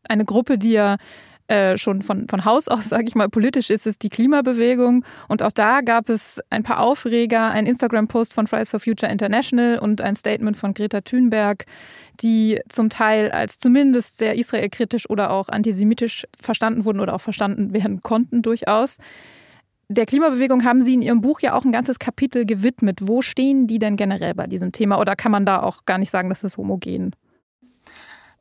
eine 0.10 0.26
Gruppe, 0.26 0.58
die 0.58 0.72
ja 0.72 0.98
äh, 1.48 1.78
schon 1.78 2.02
von, 2.02 2.28
von 2.28 2.44
Haus 2.44 2.68
aus, 2.68 2.86
sage 2.90 3.06
ich 3.08 3.16
mal, 3.16 3.30
politisch 3.30 3.70
ist, 3.70 3.86
ist 3.86 4.02
die 4.02 4.10
Klimabewegung. 4.10 5.06
Und 5.28 5.44
auch 5.44 5.52
da 5.52 5.82
gab 5.82 6.10
es 6.10 6.42
ein 6.50 6.64
paar 6.64 6.80
Aufreger, 6.80 7.52
ein 7.52 7.68
Instagram-Post 7.68 8.34
von 8.34 8.48
Fridays 8.48 8.72
for 8.72 8.80
Future 8.80 9.12
International 9.12 9.78
und 9.78 10.02
ein 10.02 10.16
Statement 10.16 10.58
von 10.58 10.74
Greta 10.74 11.02
Thunberg, 11.02 11.66
die 12.22 12.60
zum 12.70 12.90
Teil 12.90 13.32
als 13.32 13.60
zumindest 13.60 14.18
sehr 14.18 14.36
israelkritisch 14.36 15.08
oder 15.10 15.30
auch 15.30 15.50
antisemitisch 15.50 16.26
verstanden 16.42 16.84
wurden 16.84 17.00
oder 17.00 17.14
auch 17.14 17.22
verstanden 17.22 17.74
werden 17.74 18.02
konnten 18.02 18.42
durchaus. 18.42 18.98
Der 19.88 20.08
Klimabewegung 20.08 20.64
haben 20.64 20.82
Sie 20.82 20.96
in 20.96 21.04
Ihrem 21.04 21.22
Buch 21.22 21.42
ja 21.42 21.54
auch 21.54 21.64
ein 21.64 21.72
ganzes 21.72 22.00
Kapitel 22.00 22.48
gewidmet. 22.48 23.02
Wo 23.04 23.22
stehen 23.22 23.68
die 23.68 23.78
denn 23.78 23.98
generell 23.98 24.34
bei 24.34 24.48
diesem 24.48 24.72
Thema? 24.72 25.00
Oder 25.00 25.16
kann 25.16 25.32
man 25.32 25.46
da 25.46 25.62
auch 25.62 25.86
gar 25.86 26.00
nicht 26.00 26.10
sagen, 26.10 26.30
dass 26.30 26.44
es 26.44 26.58
homogen? 26.58 27.16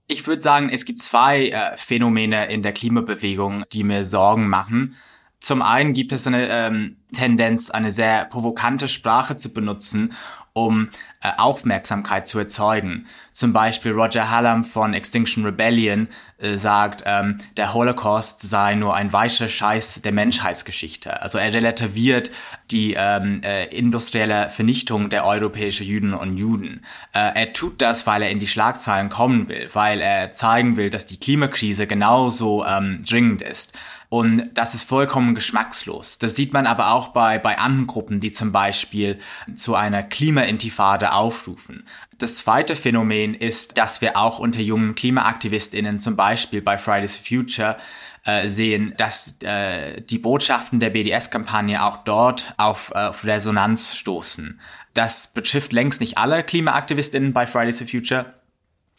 Ich 0.06 0.26
würde 0.26 0.42
sagen, 0.42 0.68
es 0.68 0.84
gibt 0.84 0.98
zwei 0.98 1.48
äh, 1.48 1.76
Phänomene 1.76 2.46
in 2.46 2.62
der 2.62 2.72
Klimabewegung, 2.72 3.64
die 3.72 3.84
mir 3.84 4.04
Sorgen 4.04 4.48
machen. 4.48 4.96
Zum 5.40 5.62
einen 5.62 5.94
gibt 5.94 6.12
es 6.12 6.26
eine 6.26 6.48
ähm, 6.48 6.96
Tendenz, 7.14 7.70
eine 7.70 7.92
sehr 7.92 8.24
provokante 8.26 8.88
Sprache 8.88 9.36
zu 9.36 9.52
benutzen 9.52 10.12
um 10.54 10.88
äh, 11.20 11.30
Aufmerksamkeit 11.36 12.28
zu 12.28 12.38
erzeugen. 12.38 13.06
Zum 13.32 13.52
Beispiel 13.52 13.90
Roger 13.90 14.30
Hallam 14.30 14.62
von 14.62 14.94
Extinction 14.94 15.44
Rebellion 15.44 16.06
äh, 16.38 16.54
sagt, 16.54 17.02
ähm, 17.06 17.38
der 17.56 17.74
Holocaust 17.74 18.40
sei 18.40 18.76
nur 18.76 18.94
ein 18.94 19.12
weicher 19.12 19.48
Scheiß 19.48 20.02
der 20.02 20.12
Menschheitsgeschichte. 20.12 21.20
Also 21.20 21.38
er 21.38 21.52
relativiert 21.52 22.30
die 22.70 22.94
ähm, 22.96 23.40
äh, 23.44 23.64
industrielle 23.76 24.48
Vernichtung 24.48 25.10
der 25.10 25.26
europäischen 25.26 25.86
Juden 25.86 26.14
und 26.14 26.36
Juden. 26.36 26.82
Äh, 27.12 27.32
er 27.34 27.52
tut 27.52 27.82
das, 27.82 28.06
weil 28.06 28.22
er 28.22 28.30
in 28.30 28.38
die 28.38 28.46
Schlagzeilen 28.46 29.10
kommen 29.10 29.48
will, 29.48 29.68
weil 29.72 30.00
er 30.00 30.30
zeigen 30.30 30.76
will, 30.76 30.88
dass 30.88 31.04
die 31.04 31.18
Klimakrise 31.18 31.88
genauso 31.88 32.64
ähm, 32.64 33.02
dringend 33.04 33.42
ist. 33.42 33.76
Und 34.14 34.50
das 34.54 34.76
ist 34.76 34.88
vollkommen 34.88 35.34
geschmackslos. 35.34 36.18
Das 36.18 36.36
sieht 36.36 36.52
man 36.52 36.66
aber 36.66 36.92
auch 36.92 37.08
bei, 37.08 37.36
bei 37.40 37.58
anderen 37.58 37.88
Gruppen, 37.88 38.20
die 38.20 38.30
zum 38.30 38.52
Beispiel 38.52 39.18
zu 39.56 39.74
einer 39.74 40.04
Klimaintifade 40.04 41.14
aufrufen. 41.14 41.84
Das 42.18 42.36
zweite 42.36 42.76
Phänomen 42.76 43.34
ist, 43.34 43.76
dass 43.76 44.00
wir 44.02 44.16
auch 44.16 44.38
unter 44.38 44.60
jungen 44.60 44.94
KlimaaktivistInnen, 44.94 45.98
zum 45.98 46.14
Beispiel 46.14 46.62
bei 46.62 46.78
Fridays 46.78 47.16
for 47.16 47.26
Future, 47.26 47.76
äh, 48.24 48.48
sehen, 48.48 48.94
dass 48.98 49.34
äh, 49.42 50.00
die 50.02 50.18
Botschaften 50.18 50.78
der 50.78 50.90
BDS-Kampagne 50.90 51.84
auch 51.84 52.04
dort 52.04 52.54
auf, 52.56 52.92
äh, 52.94 53.06
auf 53.08 53.24
Resonanz 53.24 53.96
stoßen. 53.96 54.60
Das 54.92 55.26
betrifft 55.26 55.72
längst 55.72 56.00
nicht 56.00 56.18
alle 56.18 56.44
KlimaaktivistInnen 56.44 57.32
bei 57.32 57.48
Fridays 57.48 57.78
for 57.78 57.88
Future, 57.88 58.32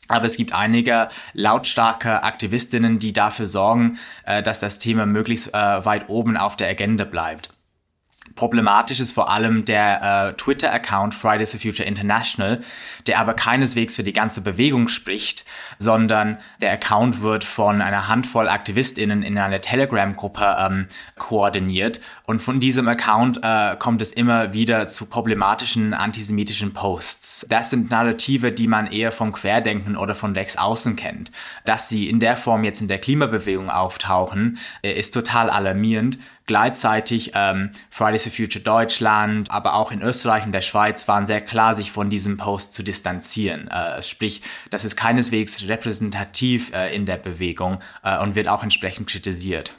aber 0.08 0.26
es 0.26 0.38
gibt 0.38 0.54
einige 0.54 1.10
lautstarke 1.34 2.24
Aktivistinnen, 2.24 3.00
die 3.00 3.14
dafür 3.14 3.48
sorgen, 3.48 3.98
äh, 4.26 4.44
dass 4.44 4.60
das 4.60 4.80
Thema 4.80 5.06
möglichst 5.06 5.54
äh, 5.54 5.86
weit 5.86 6.10
oben 6.10 6.38
auf 6.38 6.56
der 6.56 6.70
Agenda 6.70 7.06
bleibt. 7.06 7.55
Problematisch 8.36 9.00
ist 9.00 9.14
vor 9.14 9.30
allem 9.32 9.64
der 9.64 10.30
äh, 10.30 10.34
Twitter-Account 10.34 11.14
Fridays 11.14 11.52
for 11.52 11.60
Future 11.62 11.88
International, 11.88 12.60
der 13.08 13.20
aber 13.20 13.34
keineswegs 13.34 13.96
für 13.96 14.04
die 14.04 14.12
ganze 14.12 14.42
Bewegung 14.42 14.90
spricht, 14.90 15.46
sondern 15.80 16.38
der 16.60 16.74
Account 16.74 17.22
wird 17.22 17.46
von 17.46 17.82
einer 17.82 18.10
Handvoll 18.10 18.50
AktivistInnen 18.50 19.24
in 19.24 19.38
einer 19.38 19.62
Telegram-Gruppe 19.62 20.58
ähm, 20.60 20.88
koordiniert. 21.18 22.02
Und 22.26 22.42
von 22.42 22.60
diesem 22.60 22.90
Account 22.90 23.40
äh, 23.42 23.78
kommt 23.78 24.02
es 24.02 24.12
immer 24.12 24.54
wieder 24.54 24.88
zu 24.88 25.06
problematischen 25.06 25.94
antisemitischen 25.94 26.74
Posts. 26.74 27.46
Das 27.50 27.70
sind 27.70 27.90
Narrative, 27.90 28.52
die 28.52 28.68
man 28.68 28.88
eher 28.88 29.14
von 29.14 29.32
Querdenken 29.32 29.96
oder 29.96 30.14
von 30.14 30.34
rechts 30.34 30.58
außen 30.58 30.98
kennt. 30.98 31.32
Dass 31.64 31.88
sie 31.88 32.10
in 32.10 32.20
der 32.20 32.36
Form 32.36 32.66
jetzt 32.66 32.82
in 32.82 32.90
der 32.90 33.00
Klimabewegung 33.00 33.70
auftauchen, 33.70 34.58
äh, 34.82 34.92
ist 34.92 35.14
total 35.14 35.50
alarmierend 35.50 36.20
Gleichzeitig 36.48 37.32
ähm, 37.34 37.72
Fridays 37.90 38.24
for 38.24 38.32
Future 38.32 38.64
Deutschland, 38.64 39.50
aber 39.50 39.74
auch 39.74 39.92
in 39.92 40.02
Österreich 40.02 40.46
und 40.46 40.52
der 40.52 40.62
Schweiz 40.62 41.08
waren 41.08 41.26
sehr 41.26 41.42
klar, 41.42 41.74
sich 41.74 41.92
von 41.92 42.10
diesem 42.10 42.38
Post 42.38 42.74
zu 42.74 42.84
distanzieren. 42.84 43.68
Äh, 43.68 44.02
sprich, 44.04 44.42
das 44.70 44.86
ist 44.86 44.96
keineswegs 44.96 45.68
repräsentativ 45.68 46.72
äh, 46.74 46.96
in 46.96 47.06
der 47.06 47.18
Bewegung 47.18 47.80
äh, 48.04 48.20
und 48.20 48.36
wird 48.36 48.48
auch 48.48 48.64
entsprechend 48.64 49.10
kritisiert 49.10 49.76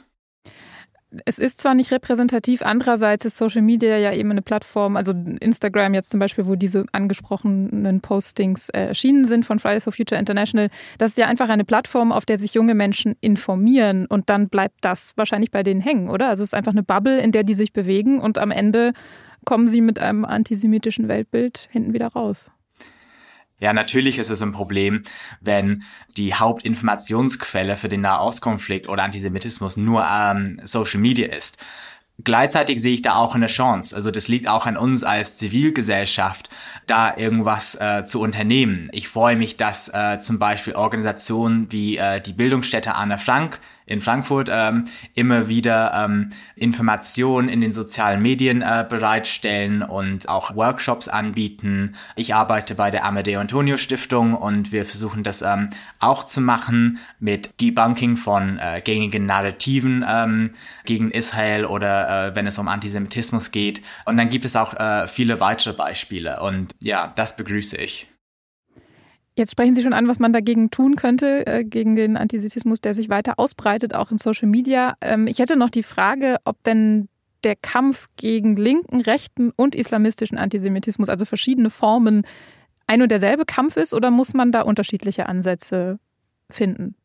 es 1.25 1.39
ist 1.39 1.61
zwar 1.61 1.73
nicht 1.73 1.91
repräsentativ, 1.91 2.61
andererseits 2.61 3.23
ist 3.23 3.37
Social 3.37 3.61
Media 3.61 3.97
ja 3.97 4.11
eben 4.13 4.31
eine 4.31 4.41
Plattform, 4.41 4.97
also 4.97 5.13
Instagram 5.39 5.93
jetzt 5.93 6.11
zum 6.11 6.19
Beispiel, 6.19 6.47
wo 6.47 6.55
diese 6.55 6.85
angesprochenen 6.91 8.01
Postings 8.01 8.69
erschienen 8.69 9.25
sind 9.25 9.45
von 9.45 9.59
Fridays 9.59 9.85
for 9.85 9.93
Future 9.93 10.19
International. 10.19 10.69
Das 10.97 11.11
ist 11.11 11.17
ja 11.17 11.27
einfach 11.27 11.49
eine 11.49 11.63
Plattform, 11.63 12.11
auf 12.11 12.25
der 12.25 12.37
sich 12.37 12.53
junge 12.53 12.75
Menschen 12.75 13.15
informieren 13.21 14.05
und 14.07 14.29
dann 14.29 14.49
bleibt 14.49 14.75
das 14.81 15.13
wahrscheinlich 15.15 15.51
bei 15.51 15.63
denen 15.63 15.81
hängen, 15.81 16.09
oder? 16.09 16.27
Also 16.27 16.43
es 16.43 16.49
ist 16.49 16.53
einfach 16.53 16.73
eine 16.73 16.83
Bubble, 16.83 17.19
in 17.19 17.31
der 17.31 17.43
die 17.43 17.53
sich 17.53 17.71
bewegen 17.71 18.19
und 18.19 18.37
am 18.37 18.51
Ende 18.51 18.91
kommen 19.45 19.69
sie 19.69 19.79
mit 19.79 19.99
einem 19.99 20.25
antisemitischen 20.25 21.07
Weltbild 21.07 21.69
hinten 21.71 21.93
wieder 21.93 22.07
raus. 22.07 22.51
Ja, 23.59 23.73
natürlich 23.73 24.19
ist 24.19 24.29
es 24.29 24.41
ein 24.43 24.51
Problem, 24.51 25.01
wenn 25.41 25.83
die 26.15 26.35
Hauptinformationsquelle 26.35 27.75
für 27.75 27.89
den 27.89 28.01
Nahostkonflikt 28.01 28.87
oder 28.87 29.03
Antisemitismus 29.03 29.77
nur 29.77 30.05
ähm, 30.05 30.61
Social 30.63 30.99
Media 30.99 31.27
ist. 31.27 31.57
Gleichzeitig 32.23 32.81
sehe 32.81 32.95
ich 32.95 33.03
da 33.03 33.15
auch 33.15 33.35
eine 33.35 33.45
Chance. 33.45 33.95
Also 33.95 34.09
das 34.09 34.27
liegt 34.27 34.47
auch 34.47 34.65
an 34.65 34.75
uns 34.75 35.03
als 35.03 35.37
Zivilgesellschaft, 35.37 36.49
da 36.87 37.15
irgendwas 37.15 37.75
äh, 37.75 38.03
zu 38.05 38.21
unternehmen. 38.21 38.89
Ich 38.91 39.07
freue 39.07 39.35
mich, 39.35 39.55
dass 39.57 39.89
äh, 39.89 40.17
zum 40.19 40.39
Beispiel 40.39 40.73
Organisationen 40.73 41.71
wie 41.71 41.97
äh, 41.97 42.19
die 42.19 42.33
Bildungsstätte 42.33 42.95
Anne 42.95 43.19
Frank 43.19 43.59
in 43.87 44.01
Frankfurt 44.01 44.49
ähm, 44.51 44.85
immer 45.15 45.47
wieder 45.47 45.93
ähm, 45.95 46.29
Informationen 46.55 47.49
in 47.49 47.61
den 47.61 47.73
sozialen 47.73 48.21
Medien 48.21 48.61
äh, 48.61 48.85
bereitstellen 48.87 49.81
und 49.81 50.29
auch 50.29 50.55
Workshops 50.55 51.07
anbieten. 51.07 51.95
Ich 52.15 52.35
arbeite 52.35 52.75
bei 52.75 52.91
der 52.91 53.05
Amadeo 53.05 53.39
Antonio 53.39 53.77
Stiftung 53.77 54.33
und 54.33 54.71
wir 54.71 54.85
versuchen 54.85 55.23
das 55.23 55.41
ähm, 55.41 55.69
auch 55.99 56.25
zu 56.25 56.41
machen 56.41 56.99
mit 57.19 57.59
Debunking 57.61 58.17
von 58.17 58.59
äh, 58.59 58.81
gängigen 58.83 59.25
Narrativen 59.25 60.05
ähm, 60.07 60.51
gegen 60.85 61.09
Israel 61.09 61.65
oder 61.65 62.27
äh, 62.27 62.35
wenn 62.35 62.45
es 62.45 62.59
um 62.59 62.67
Antisemitismus 62.67 63.51
geht. 63.51 63.81
Und 64.05 64.17
dann 64.17 64.29
gibt 64.29 64.45
es 64.45 64.55
auch 64.55 64.73
äh, 64.73 65.07
viele 65.07 65.39
weitere 65.39 65.73
Beispiele 65.73 66.41
und 66.41 66.75
ja, 66.83 67.13
das 67.15 67.35
begrüße 67.35 67.77
ich. 67.77 68.07
Jetzt 69.37 69.51
sprechen 69.51 69.75
Sie 69.75 69.83
schon 69.83 69.93
an, 69.93 70.07
was 70.07 70.17
man 70.17 70.33
dagegen 70.33 70.71
tun 70.71 70.95
könnte, 70.95 71.45
äh, 71.45 71.63
gegen 71.63 71.95
den 71.95 72.17
Antisemitismus, 72.17 72.81
der 72.81 72.95
sich 72.95 73.07
weiter 73.07 73.37
ausbreitet, 73.37 73.93
auch 73.93 74.09
in 74.09 74.17
Social 74.17 74.47
Media. 74.47 74.95
Ähm, 74.99 75.27
ich 75.27 75.37
hätte 75.37 75.55
noch 75.55 75.69
die 75.69 75.83
Frage, 75.83 76.37
ob 76.43 76.63
denn 76.63 77.07
der 77.43 77.55
Kampf 77.55 78.07
gegen 78.15 78.55
linken, 78.55 78.99
rechten 78.99 79.51
und 79.55 79.75
islamistischen 79.75 80.39
Antisemitismus, 80.39 81.07
also 81.07 81.23
verschiedene 81.23 81.69
Formen, 81.69 82.23
ein 82.87 83.03
und 83.03 83.11
derselbe 83.11 83.45
Kampf 83.45 83.77
ist 83.77 83.93
oder 83.93 84.09
muss 84.09 84.33
man 84.33 84.51
da 84.51 84.61
unterschiedliche 84.61 85.27
Ansätze 85.27 85.99
finden? 86.49 86.95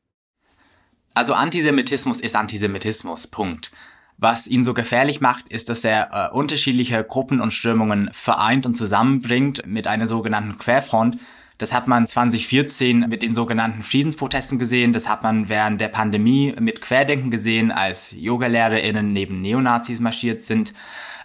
Also 1.12 1.34
Antisemitismus 1.34 2.18
ist 2.18 2.34
Antisemitismus, 2.34 3.26
Punkt. 3.26 3.72
Was 4.16 4.46
ihn 4.46 4.62
so 4.62 4.72
gefährlich 4.72 5.20
macht, 5.20 5.48
ist, 5.48 5.68
dass 5.68 5.84
er 5.84 6.30
äh, 6.30 6.34
unterschiedliche 6.34 7.04
Gruppen 7.04 7.42
und 7.42 7.50
Strömungen 7.50 8.08
vereint 8.10 8.64
und 8.64 8.74
zusammenbringt 8.74 9.66
mit 9.66 9.86
einer 9.86 10.06
sogenannten 10.06 10.56
Querfront, 10.56 11.18
das 11.62 11.72
hat 11.72 11.86
man 11.86 12.08
2014 12.08 13.06
mit 13.08 13.22
den 13.22 13.34
sogenannten 13.34 13.84
Friedensprotesten 13.84 14.58
gesehen. 14.58 14.92
Das 14.92 15.08
hat 15.08 15.22
man 15.22 15.48
während 15.48 15.80
der 15.80 15.86
Pandemie 15.86 16.52
mit 16.58 16.80
Querdenken 16.80 17.30
gesehen, 17.30 17.70
als 17.70 18.16
Yogalehrerinnen 18.18 19.12
neben 19.12 19.40
Neonazis 19.40 20.00
marschiert 20.00 20.40
sind. 20.40 20.74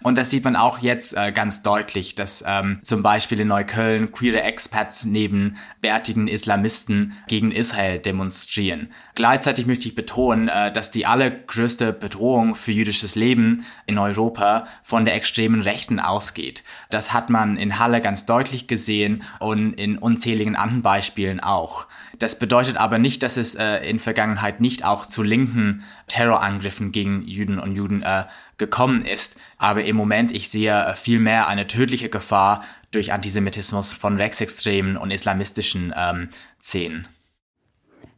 Und 0.03 0.17
das 0.17 0.29
sieht 0.29 0.43
man 0.43 0.55
auch 0.55 0.79
jetzt 0.79 1.15
äh, 1.15 1.31
ganz 1.31 1.63
deutlich, 1.63 2.15
dass 2.15 2.43
ähm, 2.47 2.79
zum 2.81 3.03
Beispiel 3.03 3.39
in 3.39 3.47
Neukölln 3.47 4.11
queere 4.11 4.41
Expats 4.41 5.05
neben 5.05 5.57
bärtigen 5.81 6.27
Islamisten 6.27 7.13
gegen 7.27 7.51
Israel 7.51 7.99
demonstrieren. 7.99 8.89
Gleichzeitig 9.15 9.65
möchte 9.65 9.87
ich 9.87 9.95
betonen, 9.95 10.47
äh, 10.47 10.71
dass 10.71 10.91
die 10.91 11.05
allergrößte 11.05 11.93
Bedrohung 11.93 12.55
für 12.55 12.71
jüdisches 12.71 13.15
Leben 13.15 13.65
in 13.85 13.97
Europa 13.97 14.67
von 14.83 15.05
der 15.05 15.15
extremen 15.15 15.61
Rechten 15.61 15.99
ausgeht. 15.99 16.63
Das 16.89 17.13
hat 17.13 17.29
man 17.29 17.57
in 17.57 17.79
Halle 17.79 18.01
ganz 18.01 18.25
deutlich 18.25 18.67
gesehen 18.67 19.23
und 19.39 19.73
in 19.73 19.97
unzähligen 19.97 20.55
anderen 20.55 20.81
Beispielen 20.81 21.39
auch. 21.39 21.87
Das 22.19 22.39
bedeutet 22.39 22.77
aber 22.77 22.97
nicht, 22.97 23.21
dass 23.23 23.37
es 23.37 23.55
äh, 23.55 23.77
in 23.87 23.99
Vergangenheit 23.99 24.59
nicht 24.59 24.83
auch 24.83 25.05
zu 25.05 25.23
linken 25.23 25.83
Terrorangriffen 26.07 26.91
gegen 26.91 27.27
Juden 27.27 27.59
und 27.59 27.75
Juden 27.75 28.01
äh, 28.01 28.25
gekommen 28.57 29.05
ist. 29.05 29.37
Aber 29.57 29.83
im 29.83 29.95
Moment, 29.95 30.31
ich 30.31 30.49
sehe 30.49 30.85
äh, 30.85 30.95
viel 30.95 31.19
mehr 31.19 31.47
eine 31.47 31.67
tödliche 31.67 32.09
Gefahr 32.09 32.63
durch 32.91 33.13
Antisemitismus 33.13 33.93
von 33.93 34.17
rechtsextremen 34.17 34.97
und 34.97 35.11
islamistischen 35.11 35.93
ähm, 35.95 36.29
Szenen. 36.61 37.07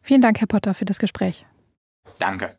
Vielen 0.01 0.21
Dank, 0.21 0.39
Herr 0.39 0.47
Potter, 0.47 0.73
für 0.73 0.85
das 0.85 0.99
Gespräch. 0.99 1.45
Danke. 2.19 2.55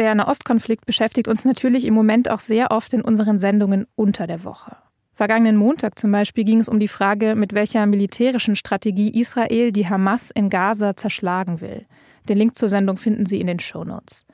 Der 0.00 0.14
Nahostkonflikt 0.14 0.86
beschäftigt 0.86 1.28
uns 1.28 1.44
natürlich 1.44 1.84
im 1.84 1.92
Moment 1.92 2.30
auch 2.30 2.40
sehr 2.40 2.70
oft 2.70 2.94
in 2.94 3.02
unseren 3.02 3.38
Sendungen 3.38 3.86
unter 3.96 4.26
der 4.26 4.44
Woche. 4.44 4.74
Vergangenen 5.12 5.58
Montag 5.58 5.98
zum 5.98 6.10
Beispiel 6.10 6.44
ging 6.44 6.58
es 6.58 6.70
um 6.70 6.80
die 6.80 6.88
Frage, 6.88 7.34
mit 7.34 7.52
welcher 7.52 7.84
militärischen 7.84 8.56
Strategie 8.56 9.20
Israel 9.20 9.72
die 9.72 9.90
Hamas 9.90 10.30
in 10.30 10.48
Gaza 10.48 10.96
zerschlagen 10.96 11.60
will. 11.60 11.84
Den 12.30 12.38
Link 12.38 12.56
zur 12.56 12.70
Sendung 12.70 12.96
finden 12.96 13.26
Sie 13.26 13.42
in 13.42 13.46
den 13.46 13.60
Shownotes. 13.60 14.24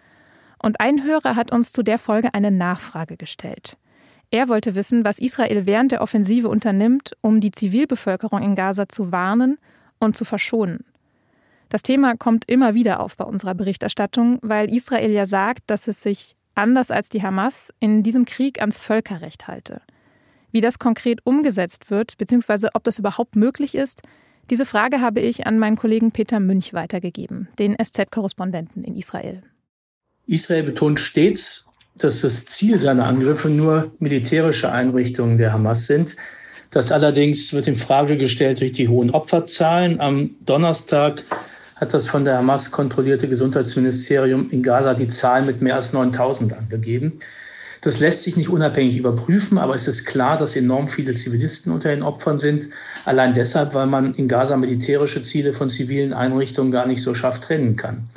Und 0.63 0.79
ein 0.79 1.03
Hörer 1.03 1.35
hat 1.35 1.51
uns 1.51 1.73
zu 1.73 1.83
der 1.83 1.99
Folge 1.99 2.33
eine 2.33 2.53
Nachfrage 2.53 3.17
gestellt. 3.17 3.77
Er 4.31 4.49
wollte 4.49 4.77
wissen, 4.77 5.05
was 5.05 5.19
Israel 5.19 5.67
während 5.67 5.91
der 5.91 6.01
Offensive 6.01 6.49
unternimmt, 6.49 7.17
um 7.23 7.41
die 7.41 7.51
Zivilbevölkerung 7.51 8.41
in 8.41 8.55
Gaza 8.55 8.89
zu 8.89 9.11
warnen 9.11 9.59
und 9.99 10.17
zu 10.17 10.25
verschonen. 10.25 10.85
Das 11.69 11.83
Thema 11.83 12.17
kommt 12.17 12.49
immer 12.49 12.75
wieder 12.75 13.01
auf 13.01 13.17
bei 13.17 13.25
unserer 13.25 13.55
Berichterstattung, 13.55 14.39
weil 14.43 14.73
Israel 14.73 15.11
ja 15.11 15.27
sagt, 15.27 15.65
dass 15.67 15.89
es 15.89 16.01
sich, 16.01 16.37
anders 16.55 16.91
als 16.91 17.09
die 17.09 17.23
Hamas, 17.23 17.73
in 17.81 18.03
diesem 18.03 18.25
Krieg 18.25 18.61
ans 18.61 18.79
Völkerrecht 18.79 19.47
halte. 19.47 19.83
Wie 20.53 20.61
das 20.61 20.79
konkret 20.79 21.21
umgesetzt 21.25 21.91
wird, 21.91 22.17
beziehungsweise 22.19 22.71
ob 22.75 22.85
das 22.85 22.99
überhaupt 22.99 23.37
möglich 23.37 23.75
ist, 23.75 24.03
diese 24.49 24.65
Frage 24.65 25.01
habe 25.01 25.21
ich 25.21 25.47
an 25.47 25.59
meinen 25.59 25.77
Kollegen 25.77 26.13
Peter 26.13 26.39
Münch 26.39 26.73
weitergegeben, 26.73 27.49
den 27.59 27.77
SZ-Korrespondenten 27.83 28.85
in 28.85 28.97
Israel. 28.97 29.43
Israel 30.27 30.63
betont 30.63 31.01
stets, 31.01 31.67
dass 31.97 32.21
das 32.21 32.45
Ziel 32.47 32.79
seiner 32.79 33.07
Angriffe 33.07 33.49
nur 33.49 33.93
militärische 33.99 34.71
Einrichtungen 34.71 35.37
der 35.37 35.53
Hamas 35.53 35.87
sind. 35.87 36.17
Das 36.71 36.93
allerdings 36.93 37.53
wird 37.53 37.67
in 37.67 37.77
Frage 37.77 38.17
gestellt 38.17 38.61
durch 38.61 38.73
die 38.73 38.89
hohen 38.89 39.11
Opferzahlen. 39.11 40.01
Am 40.01 40.31
Donnerstag 40.45 41.25
hat 41.77 41.93
das 41.93 42.07
von 42.07 42.25
der 42.25 42.39
Hamas 42.39 42.71
kontrollierte 42.71 43.29
Gesundheitsministerium 43.29 44.51
in 44.51 44.63
Gaza 44.63 44.95
die 44.95 45.09
Zahl 45.09 45.45
mit 45.45 45.61
mehr 45.61 45.77
als 45.77 45.93
9000 45.93 46.55
angegeben. 46.55 47.21
Das 47.83 48.01
lässt 48.01 48.23
sich 48.23 48.37
nicht 48.37 48.49
unabhängig 48.49 48.97
überprüfen, 48.97 49.59
aber 49.59 49.75
es 49.75 49.87
ist 49.87 50.07
klar, 50.07 50.39
dass 50.39 50.57
enorm 50.57 50.89
viele 50.89 51.13
Zivilisten 51.15 51.71
unter 51.71 51.91
den 51.91 52.03
Opfern 52.03 52.39
sind. 52.39 52.71
Allein 53.05 53.35
deshalb, 53.35 53.75
weil 53.75 53.87
man 53.87 54.15
in 54.15 54.27
Gaza 54.27 54.57
militärische 54.57 55.21
Ziele 55.21 55.53
von 55.53 55.69
zivilen 55.69 56.15
Einrichtungen 56.15 56.73
gar 56.73 56.87
nicht 56.87 57.03
so 57.03 57.15
scharf 57.15 57.41
trennen 57.41 57.77
kann. 57.77 58.09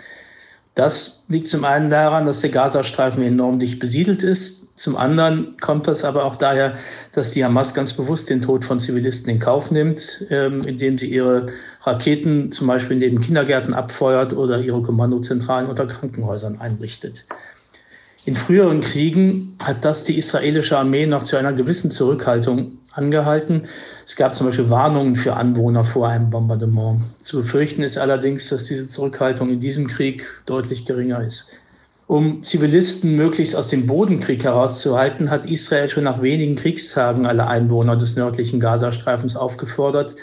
Das 0.79 1.25
liegt 1.27 1.49
zum 1.49 1.65
einen 1.65 1.89
daran, 1.89 2.25
dass 2.25 2.39
der 2.39 2.51
Gazastreifen 2.51 3.21
enorm 3.21 3.59
dicht 3.59 3.79
besiedelt 3.79 4.23
ist. 4.23 4.77
Zum 4.79 4.95
anderen 4.95 5.57
kommt 5.59 5.89
das 5.89 6.05
aber 6.05 6.23
auch 6.23 6.37
daher, 6.37 6.77
dass 7.11 7.31
die 7.31 7.43
Hamas 7.43 7.73
ganz 7.73 7.91
bewusst 7.91 8.29
den 8.29 8.41
Tod 8.41 8.63
von 8.63 8.79
Zivilisten 8.79 9.29
in 9.29 9.39
Kauf 9.39 9.71
nimmt, 9.71 10.25
ähm, 10.29 10.61
indem 10.61 10.97
sie 10.97 11.07
ihre 11.13 11.47
Raketen 11.81 12.49
zum 12.53 12.67
Beispiel 12.67 12.95
neben 12.95 13.19
Kindergärten 13.19 13.73
abfeuert 13.73 14.31
oder 14.31 14.61
ihre 14.61 14.81
Kommandozentralen 14.81 15.67
unter 15.67 15.85
Krankenhäusern 15.85 16.61
einrichtet. 16.61 17.25
In 18.29 18.35
früheren 18.35 18.81
Kriegen 18.81 19.55
hat 19.57 19.83
das 19.83 20.03
die 20.03 20.15
israelische 20.15 20.77
Armee 20.77 21.07
noch 21.07 21.23
zu 21.23 21.35
einer 21.35 21.51
gewissen 21.51 21.89
Zurückhaltung 21.89 22.73
angehalten. 22.91 23.63
Es 24.05 24.15
gab 24.15 24.35
zum 24.35 24.45
Beispiel 24.45 24.69
Warnungen 24.69 25.15
für 25.15 25.33
Anwohner 25.33 25.83
vor 25.83 26.07
einem 26.07 26.29
Bombardement. 26.29 27.01
Zu 27.17 27.37
befürchten 27.37 27.81
ist 27.81 27.97
allerdings, 27.97 28.47
dass 28.49 28.65
diese 28.65 28.85
Zurückhaltung 28.85 29.49
in 29.49 29.59
diesem 29.59 29.87
Krieg 29.87 30.27
deutlich 30.45 30.85
geringer 30.85 31.25
ist. 31.25 31.47
Um 32.05 32.43
Zivilisten 32.43 33.15
möglichst 33.15 33.55
aus 33.55 33.69
dem 33.69 33.87
Bodenkrieg 33.87 34.43
herauszuhalten, 34.43 35.31
hat 35.31 35.47
Israel 35.47 35.89
schon 35.89 36.03
nach 36.03 36.21
wenigen 36.21 36.55
Kriegstagen 36.55 37.25
alle 37.25 37.47
Einwohner 37.47 37.95
des 37.95 38.15
nördlichen 38.15 38.59
Gazastreifens 38.59 39.35
aufgefordert, 39.35 40.15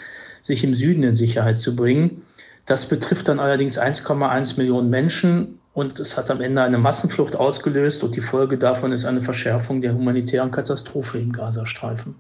sich 0.42 0.62
im 0.62 0.74
Süden 0.74 1.02
in 1.02 1.12
Sicherheit 1.12 1.58
zu 1.58 1.74
bringen. 1.74 2.22
Das 2.66 2.86
betrifft 2.86 3.26
dann 3.26 3.40
allerdings 3.40 3.80
1,1 3.80 4.58
Millionen 4.58 4.90
Menschen 4.90 5.58
und 5.76 6.00
es 6.00 6.16
hat 6.16 6.30
am 6.30 6.40
Ende 6.40 6.62
eine 6.62 6.78
Massenflucht 6.78 7.36
ausgelöst 7.36 8.02
und 8.02 8.16
die 8.16 8.22
Folge 8.22 8.56
davon 8.56 8.92
ist 8.92 9.04
eine 9.04 9.20
Verschärfung 9.20 9.82
der 9.82 9.92
humanitären 9.92 10.50
Katastrophe 10.50 11.18
im 11.18 11.32
Gazastreifen. 11.32 12.14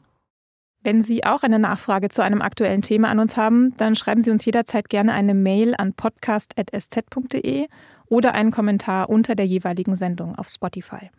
Wenn 0.82 1.00
Sie 1.00 1.24
auch 1.24 1.42
eine 1.42 1.58
Nachfrage 1.58 2.10
zu 2.10 2.22
einem 2.22 2.42
aktuellen 2.42 2.82
Thema 2.82 3.08
an 3.08 3.18
uns 3.18 3.38
haben, 3.38 3.74
dann 3.78 3.96
schreiben 3.96 4.22
Sie 4.22 4.30
uns 4.30 4.44
jederzeit 4.44 4.90
gerne 4.90 5.14
eine 5.14 5.32
Mail 5.32 5.74
an 5.76 5.94
podcast.sz.de 5.94 7.66
oder 8.08 8.34
einen 8.34 8.50
Kommentar 8.50 9.08
unter 9.08 9.34
der 9.34 9.46
jeweiligen 9.46 9.96
Sendung 9.96 10.36
auf 10.36 10.48
Spotify. 10.48 11.10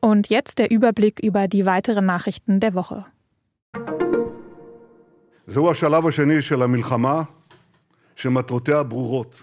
Und 0.00 0.28
jetzt 0.28 0.58
der 0.58 0.72
Überblick 0.72 1.20
über 1.20 1.46
die 1.46 1.64
weiteren 1.64 2.04
Nachrichten 2.04 2.58
der 2.58 2.74
Woche. 2.74 3.06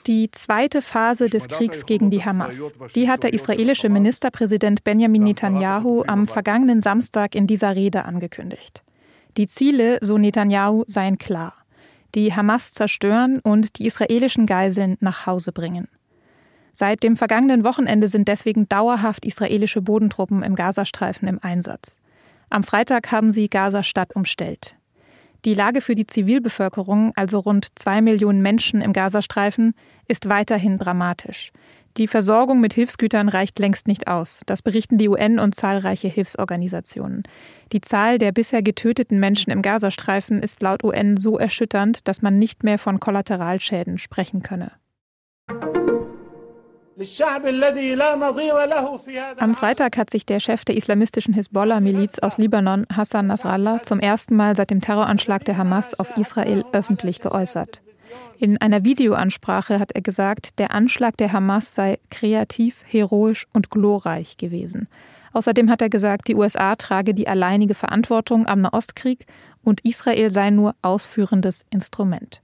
Die 0.08 0.32
zweite 0.32 0.82
Phase 0.82 1.30
des 1.30 1.48
Kriegs 1.48 1.86
gegen 1.86 2.10
die 2.10 2.24
Hamas, 2.24 2.74
die 2.96 3.10
hat 3.10 3.24
der 3.24 3.34
israelische 3.34 3.90
Ministerpräsident 3.90 4.84
Benjamin 4.84 5.24
Netanyahu 5.24 6.04
am 6.08 6.28
vergangenen 6.28 6.82
Samstag 6.82 7.36
in 7.36 7.48
dieser 7.48 7.76
Rede 7.76 8.06
angekündigt. 8.06 8.84
Die 9.38 9.48
Ziele, 9.48 9.98
so 10.02 10.18
Netanyahu, 10.18 10.84
seien 10.88 11.18
klar. 11.18 11.54
Die 12.16 12.34
Hamas 12.34 12.74
zerstören 12.74 13.40
und 13.40 13.80
die 13.80 13.88
israelischen 13.88 14.46
Geiseln 14.46 14.98
nach 15.00 15.26
Hause 15.26 15.52
bringen. 15.52 15.88
Seit 16.74 17.04
dem 17.04 17.16
vergangenen 17.16 17.64
Wochenende 17.64 18.08
sind 18.08 18.28
deswegen 18.28 18.68
dauerhaft 18.68 19.26
israelische 19.26 19.82
Bodentruppen 19.82 20.44
im 20.44 20.56
Gazastreifen 20.56 21.28
im 21.28 21.40
Einsatz. 21.42 22.00
Am 22.50 22.64
Freitag 22.64 23.12
haben 23.12 23.32
sie 23.32 23.50
Gaza-Stadt 23.50 24.16
umstellt. 24.16 24.76
Die 25.44 25.56
Lage 25.56 25.82
für 25.82 25.96
die 25.96 26.06
Zivilbevölkerung, 26.06 27.14
also 27.16 27.40
rund 27.40 27.68
zwei 27.80 28.02
Millionen 28.02 28.42
Menschen 28.42 28.82
im 28.82 28.94
Gazastreifen, 28.94 29.74
ist 30.08 30.30
weiterhin 30.30 30.78
dramatisch. 30.78 31.52
Die 31.98 32.08
Versorgung 32.08 32.62
mit 32.62 32.74
Hilfsgütern 32.74 33.28
reicht 33.28 33.60
längst 33.60 33.88
nicht 33.88 34.08
aus. 34.08 34.44
Das 34.46 34.62
berichten 34.62 34.98
die 34.98 35.10
UN 35.10 35.40
und 35.40 35.56
zahlreiche 35.56 36.08
Hilfsorganisationen. 36.08 37.24
Die 37.74 37.82
Zahl 37.82 38.18
der 38.18 38.32
bisher 38.32 38.62
getöteten 38.62 39.20
Menschen 39.20 39.52
im 39.52 39.62
Gazastreifen 39.62 40.42
ist 40.42 40.62
laut 40.62 40.84
UN 40.84 41.18
so 41.18 41.38
erschütternd, 41.38 42.08
dass 42.08 42.22
man 42.22 42.40
nicht 42.40 42.64
mehr 42.64 42.80
von 42.80 43.00
Kollateralschäden 43.00 43.98
sprechen 43.98 44.42
könne. 44.42 44.72
Am 49.38 49.56
Freitag 49.56 49.98
hat 49.98 50.10
sich 50.10 50.26
der 50.26 50.40
Chef 50.40 50.66
der 50.66 50.78
islamistischen 50.78 51.34
Hisbollah-Miliz 51.34 52.20
aus 52.20 52.38
Libanon, 52.38 52.86
Hassan 52.96 53.28
Nasrallah, 53.28 53.82
zum 53.82 54.00
ersten 54.00 54.36
Mal 54.36 54.56
seit 54.56 54.70
dem 54.70 54.82
Terroranschlag 54.82 55.44
der 55.46 55.58
Hamas 55.58 56.00
auf 56.00 56.16
Israel 56.18 56.64
öffentlich 56.74 57.20
geäußert. 57.20 57.82
In 58.38 58.58
einer 58.60 58.84
Videoansprache 58.84 59.80
hat 59.80 59.92
er 59.94 60.02
gesagt, 60.02 60.60
der 60.60 60.72
Anschlag 60.72 61.18
der 61.18 61.32
Hamas 61.32 61.76
sei 61.76 62.00
kreativ, 62.10 62.84
heroisch 62.86 63.48
und 63.54 63.70
glorreich 63.70 64.38
gewesen. 64.38 64.88
Außerdem 65.34 65.70
hat 65.70 65.82
er 65.82 65.90
gesagt, 65.90 66.28
die 66.28 66.36
USA 66.36 66.76
trage 66.76 67.14
die 67.14 67.28
alleinige 67.28 67.74
Verantwortung 67.74 68.48
am 68.48 68.62
Nahostkrieg 68.62 69.26
und 69.64 69.86
Israel 69.86 70.30
sei 70.30 70.50
nur 70.50 70.76
ausführendes 70.82 71.66
Instrument. 71.70 72.42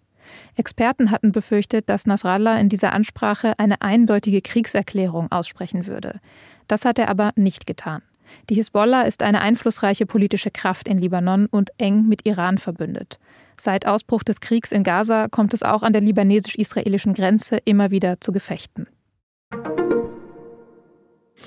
Experten 0.55 1.11
hatten 1.11 1.31
befürchtet, 1.31 1.89
dass 1.89 2.05
Nasrallah 2.05 2.59
in 2.59 2.69
dieser 2.69 2.93
Ansprache 2.93 3.53
eine 3.57 3.81
eindeutige 3.81 4.41
Kriegserklärung 4.41 5.31
aussprechen 5.31 5.87
würde. 5.87 6.19
Das 6.67 6.85
hat 6.85 6.99
er 6.99 7.09
aber 7.09 7.31
nicht 7.35 7.67
getan. 7.67 8.01
Die 8.49 8.55
Hisbollah 8.55 9.03
ist 9.03 9.23
eine 9.23 9.41
einflussreiche 9.41 10.05
politische 10.05 10.51
Kraft 10.51 10.87
in 10.87 10.97
Libanon 10.97 11.45
und 11.45 11.71
eng 11.77 12.07
mit 12.07 12.25
Iran 12.25 12.57
verbündet. 12.57 13.19
Seit 13.59 13.87
Ausbruch 13.87 14.23
des 14.23 14.39
Kriegs 14.39 14.71
in 14.71 14.83
Gaza 14.83 15.27
kommt 15.29 15.53
es 15.53 15.63
auch 15.63 15.83
an 15.83 15.93
der 15.93 16.01
libanesisch-israelischen 16.01 17.13
Grenze 17.13 17.57
immer 17.65 17.89
wieder 17.89 18.21
zu 18.21 18.31
Gefechten. 18.31 18.87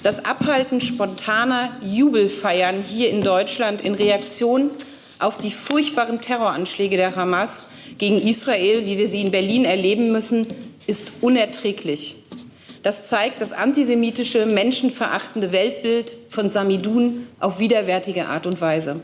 Das 0.03 0.25
Abhalten 0.25 0.81
spontaner 0.81 1.77
Jubelfeiern 1.83 2.83
hier 2.83 3.11
in 3.11 3.23
Deutschland 3.23 3.83
in 3.83 3.95
Reaktion 3.95 4.71
auf 5.21 5.39
die 5.39 5.51
furchtbaren 5.51 6.21
Terroranschläge 6.21 6.97
der 6.97 7.17
Hamas 7.17 7.67
gegen 7.99 8.21
Israel, 8.21 8.87
wie 8.87 8.99
wir 8.99 9.09
sie 9.09 9.21
in 9.21 9.31
Berlin 9.31 9.65
erleben 9.65 10.13
müssen, 10.13 10.47
ist 10.87 11.13
unerträglich. 11.21 12.17
Das 12.83 13.07
zeigt 13.07 13.41
das 13.41 13.53
antisemitische, 13.53 14.47
menschenverachtende 14.47 15.53
Weltbild 15.53 16.17
von 16.31 16.49
Samidun 16.49 17.27
auf 17.39 17.59
widerwärtige 17.59 18.27
Art 18.27 18.47
und 18.47 18.61
Weise. 18.61 19.01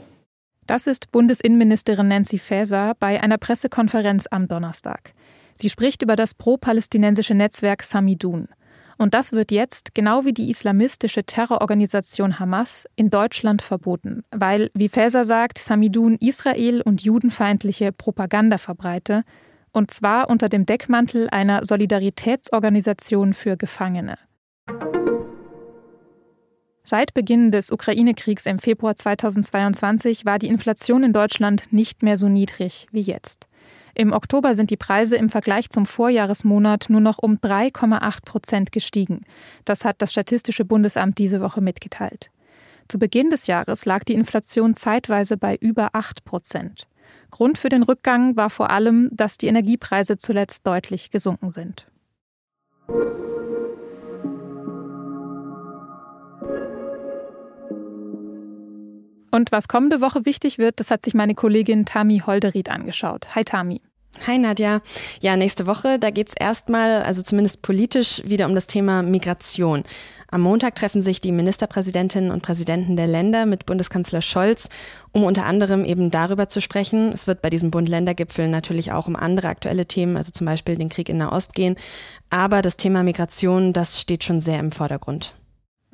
Das 0.66 0.86
ist 0.86 1.12
Bundesinnenministerin 1.12 2.08
Nancy 2.08 2.38
Faeser 2.38 2.94
bei 2.98 3.22
einer 3.22 3.38
Pressekonferenz 3.38 4.26
am 4.30 4.48
Donnerstag. 4.48 5.12
Sie 5.56 5.70
spricht 5.70 6.02
über 6.02 6.16
das 6.16 6.34
pro-palästinensische 6.34 7.34
Netzwerk 7.34 7.82
Samidun. 7.82 8.48
Und 8.98 9.12
das 9.12 9.32
wird 9.32 9.50
jetzt, 9.50 9.94
genau 9.94 10.24
wie 10.24 10.32
die 10.32 10.50
islamistische 10.50 11.24
Terrororganisation 11.24 12.38
Hamas, 12.38 12.86
in 12.96 13.10
Deutschland 13.10 13.60
verboten, 13.60 14.22
weil, 14.30 14.70
wie 14.74 14.88
Faeser 14.88 15.24
sagt, 15.24 15.58
Samidun 15.58 16.16
Israel 16.18 16.80
und 16.80 17.02
judenfeindliche 17.02 17.92
Propaganda 17.92 18.58
verbreite, 18.58 19.24
und 19.72 19.90
zwar 19.90 20.30
unter 20.30 20.48
dem 20.48 20.64
Deckmantel 20.64 21.28
einer 21.30 21.62
Solidaritätsorganisation 21.64 23.34
für 23.34 23.58
Gefangene. 23.58 24.16
Seit 26.82 27.12
Beginn 27.12 27.50
des 27.50 27.70
Ukraine-Kriegs 27.72 28.46
im 28.46 28.60
Februar 28.60 28.96
2022 28.96 30.24
war 30.24 30.38
die 30.38 30.46
Inflation 30.46 31.02
in 31.02 31.12
Deutschland 31.12 31.64
nicht 31.72 32.02
mehr 32.02 32.16
so 32.16 32.28
niedrig 32.28 32.86
wie 32.92 33.00
jetzt. 33.00 33.48
Im 33.98 34.12
Oktober 34.12 34.54
sind 34.54 34.70
die 34.70 34.76
Preise 34.76 35.16
im 35.16 35.30
Vergleich 35.30 35.70
zum 35.70 35.86
Vorjahresmonat 35.86 36.90
nur 36.90 37.00
noch 37.00 37.16
um 37.16 37.38
3,8 37.38 38.26
Prozent 38.26 38.70
gestiegen. 38.70 39.22
Das 39.64 39.86
hat 39.86 40.02
das 40.02 40.12
Statistische 40.12 40.66
Bundesamt 40.66 41.16
diese 41.16 41.40
Woche 41.40 41.62
mitgeteilt. 41.62 42.30
Zu 42.88 42.98
Beginn 42.98 43.30
des 43.30 43.46
Jahres 43.46 43.86
lag 43.86 44.04
die 44.04 44.12
Inflation 44.12 44.74
zeitweise 44.74 45.38
bei 45.38 45.56
über 45.56 45.94
8 45.94 46.26
Prozent. 46.26 46.88
Grund 47.30 47.56
für 47.56 47.70
den 47.70 47.82
Rückgang 47.82 48.36
war 48.36 48.50
vor 48.50 48.68
allem, 48.68 49.08
dass 49.12 49.38
die 49.38 49.46
Energiepreise 49.46 50.18
zuletzt 50.18 50.66
deutlich 50.66 51.10
gesunken 51.10 51.50
sind. 51.50 51.86
Und 59.36 59.52
was 59.52 59.68
kommende 59.68 60.00
Woche 60.00 60.24
wichtig 60.24 60.56
wird, 60.56 60.80
das 60.80 60.90
hat 60.90 61.04
sich 61.04 61.12
meine 61.12 61.34
Kollegin 61.34 61.84
Tami 61.84 62.22
Holderried 62.24 62.70
angeschaut. 62.70 63.34
Hi 63.34 63.44
Tami. 63.44 63.82
Hi 64.26 64.38
Nadja. 64.38 64.80
Ja, 65.20 65.36
nächste 65.36 65.66
Woche, 65.66 65.98
da 65.98 66.08
geht 66.08 66.28
es 66.28 66.34
erstmal, 66.34 67.02
also 67.02 67.22
zumindest 67.22 67.60
politisch, 67.60 68.22
wieder 68.24 68.46
um 68.46 68.54
das 68.54 68.66
Thema 68.66 69.02
Migration. 69.02 69.84
Am 70.30 70.40
Montag 70.40 70.74
treffen 70.76 71.02
sich 71.02 71.20
die 71.20 71.32
Ministerpräsidentinnen 71.32 72.30
und 72.30 72.42
Präsidenten 72.42 72.96
der 72.96 73.08
Länder 73.08 73.44
mit 73.44 73.66
Bundeskanzler 73.66 74.22
Scholz, 74.22 74.70
um 75.12 75.22
unter 75.22 75.44
anderem 75.44 75.84
eben 75.84 76.10
darüber 76.10 76.48
zu 76.48 76.62
sprechen. 76.62 77.12
Es 77.12 77.26
wird 77.26 77.42
bei 77.42 77.50
diesem 77.50 77.70
Bund-Länder-Gipfel 77.70 78.48
natürlich 78.48 78.92
auch 78.92 79.06
um 79.06 79.16
andere 79.16 79.48
aktuelle 79.48 79.84
Themen, 79.84 80.16
also 80.16 80.32
zum 80.32 80.46
Beispiel 80.46 80.76
den 80.76 80.88
Krieg 80.88 81.10
in 81.10 81.18
Nahost 81.18 81.52
gehen. 81.52 81.76
Aber 82.30 82.62
das 82.62 82.78
Thema 82.78 83.02
Migration, 83.02 83.74
das 83.74 84.00
steht 84.00 84.24
schon 84.24 84.40
sehr 84.40 84.60
im 84.60 84.72
Vordergrund. 84.72 85.34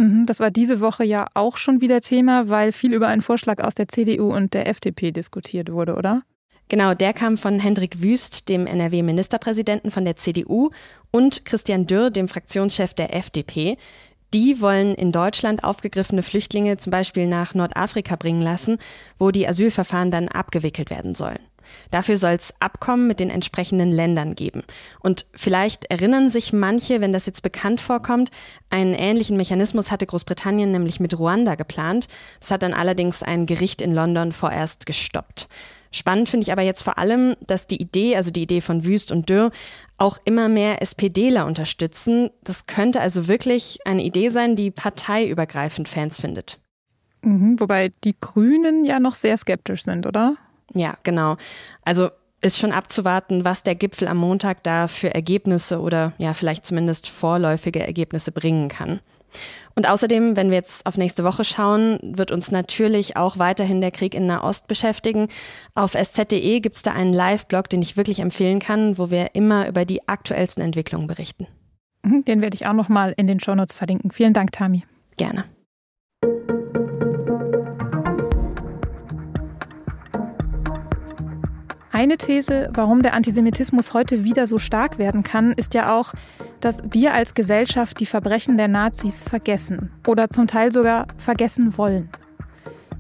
Mhm, 0.03 0.27
das 0.27 0.41
war 0.41 0.51
diese 0.51 0.81
Woche 0.81 1.05
ja 1.05 1.29
auch 1.35 1.57
schon 1.57 1.81
wieder 1.81 2.01
Thema, 2.01 2.49
weil 2.49 2.73
viel 2.73 2.93
über 2.93 3.07
einen 3.07 3.23
Vorschlag 3.23 3.63
aus 3.63 3.77
der 3.77 3.87
CDU 3.87 4.35
und 4.35 4.53
der 4.53 4.67
FDP 4.67 5.13
diskutiert 5.13 5.71
wurde, 5.71 5.95
oder? 5.95 6.23
Genau, 6.69 6.95
der 6.95 7.13
kam 7.13 7.39
von 7.39 7.61
Hendrik 7.61 8.03
Wüst, 8.03 8.49
dem 8.49 8.67
NRW-Ministerpräsidenten 8.67 9.93
von 9.93 10.05
der 10.05 10.17
CDU, 10.17 10.71
und 11.13 11.45
Christian 11.45 11.87
Dürr, 11.87 12.11
dem 12.11 12.27
Fraktionschef 12.27 12.95
der 12.95 13.15
FDP. 13.15 13.77
Die 14.35 14.61
wollen 14.61 14.97
in 14.97 15.13
Deutschland 15.13 15.63
aufgegriffene 15.63 16.25
Flüchtlinge 16.25 16.79
zum 16.79 16.91
Beispiel 16.91 17.29
nach 17.29 17.55
Nordafrika 17.55 18.17
bringen 18.17 18.43
lassen, 18.43 18.79
wo 19.21 19.31
die 19.31 19.47
Asylverfahren 19.47 20.11
dann 20.11 20.27
abgewickelt 20.27 20.91
werden 20.91 21.15
sollen. 21.15 21.39
Dafür 21.91 22.17
soll 22.17 22.33
es 22.33 22.55
Abkommen 22.61 23.07
mit 23.07 23.21
den 23.21 23.31
entsprechenden 23.31 23.91
Ländern 23.91 24.35
geben. 24.35 24.63
Und 25.01 25.27
vielleicht 25.35 25.87
erinnern 25.87 26.31
sich 26.31 26.53
manche, 26.53 27.01
wenn 27.01 27.13
das 27.13 27.27
jetzt 27.27 27.43
bekannt 27.43 27.81
vorkommt, 27.81 28.31
einen 28.71 28.95
ähnlichen 28.95 29.37
Mechanismus 29.37 29.91
hatte 29.91 30.07
Großbritannien 30.07 30.71
nämlich 30.71 31.01
mit 31.01 31.19
Ruanda 31.19 31.55
geplant. 31.55 32.09
Das 32.41 32.51
hat 32.51 32.63
dann 32.63 32.75
allerdings 32.75 33.23
ein 33.23 33.47
Gericht 33.47 33.83
in 33.83 33.93
London 33.93 34.33
vorerst 34.33 34.87
gestoppt. 34.87 35.49
Spannend 35.95 36.31
finde 36.31 36.45
ich 36.45 36.53
aber 36.53 36.63
jetzt 36.63 36.83
vor 36.83 36.97
allem, 36.97 37.37
dass 37.47 37.67
die 37.67 37.81
Idee, 37.81 38.17
also 38.17 38.31
die 38.31 38.43
Idee 38.43 38.63
von 38.63 38.85
Wüst 38.85 39.13
und 39.13 39.29
Dürr, 39.29 39.51
auch 39.99 40.19
immer 40.25 40.49
mehr 40.49 40.81
SPDler 40.81 41.45
unterstützen. 41.45 42.31
Das 42.43 42.67
könnte 42.67 43.01
also 43.03 43.29
wirklich 43.29 43.79
eine 43.85 44.03
Idee 44.03 44.31
sein, 44.31 44.57
die 44.57 44.71
parteiübergreifend 44.71 45.89
Fans 45.89 46.19
findet. 46.19 46.59
Mhm, 47.23 47.61
wobei 47.61 47.93
die 48.05 48.17
Grünen 48.19 48.87
ja 48.87 49.01
noch 49.01 49.15
sehr 49.15 49.37
skeptisch 49.37 49.85
sind, 49.85 50.07
oder? 50.07 50.37
Ja, 50.75 50.95
genau. 51.03 51.37
Also 51.85 52.11
ist 52.41 52.59
schon 52.59 52.73
abzuwarten, 52.73 53.45
was 53.45 53.63
der 53.63 53.75
Gipfel 53.75 54.09
am 54.09 54.17
Montag 54.17 54.63
da 54.65 54.89
für 54.89 55.15
Ergebnisse 55.15 55.81
oder 55.81 56.13
ja 56.19 56.35
vielleicht 56.35 56.67
zumindest 56.67 57.09
vorläufige 57.09 57.81
Ergebnisse 57.87 58.33
bringen 58.33 58.69
kann. 58.69 59.01
Und 59.75 59.89
außerdem, 59.89 60.37
wenn 60.37 60.51
wir 60.51 60.57
jetzt 60.57 60.85
auf 60.85 60.99
nächste 60.99 61.25
Woche 61.25 61.45
schauen, 61.45 61.99
wird 62.03 62.31
uns 62.31 62.51
natürlich 62.51 63.17
auch 63.17 63.39
weiterhin 63.39 63.81
der 63.81 63.91
Krieg 63.91 64.15
in 64.15 64.27
Nahost 64.27 64.67
beschäftigen. 64.67 65.29
Auf 65.75 65.95
sz.de 65.95 66.61
gibt 66.61 66.77
es 66.77 66.83
da 66.83 66.93
einen 66.93 67.15
Live-Blog, 67.15 67.71
den 67.71 67.81
ich 67.81 67.97
wirklich 67.97 68.21
empfehlen 68.21 68.59
kann, 68.59 68.99
wo 68.99 69.11
wir 69.11 69.35
immer 69.35 69.67
über 69.69 69.87
die 69.87 70.07
aktuellsten 70.09 70.63
Entwicklungen 70.63 71.07
berichten. 71.07 71.47
Mhm, 72.03 72.25
den 72.25 72.43
werde 72.43 72.55
ich 72.55 72.67
auch 72.67 72.75
nochmal 72.75 73.15
in 73.17 73.27
den 73.27 73.41
Shownotes 73.41 73.75
verlinken. 73.75 74.11
Vielen 74.11 74.35
Dank, 74.35 74.53
Tami. 74.53 74.85
Gerne. 75.17 75.45
Eine 81.95 82.17
These, 82.17 82.71
warum 82.73 83.03
der 83.03 83.13
Antisemitismus 83.13 83.93
heute 83.93 84.25
wieder 84.25 84.47
so 84.47 84.59
stark 84.59 84.97
werden 84.99 85.23
kann, 85.23 85.53
ist 85.53 85.75
ja 85.75 85.95
auch, 85.95 86.15
dass 86.61 86.83
wir 86.91 87.13
als 87.13 87.35
Gesellschaft 87.35 88.01
die 88.01 88.07
Verbrechen 88.07 88.57
der 88.57 88.69
Nazis 88.69 89.23
vergessen 89.23 89.91
oder 90.07 90.31
zum 90.31 90.47
Teil 90.47 90.73
sogar 90.73 91.07
vergessen 91.19 91.77
wollen. 91.77 92.09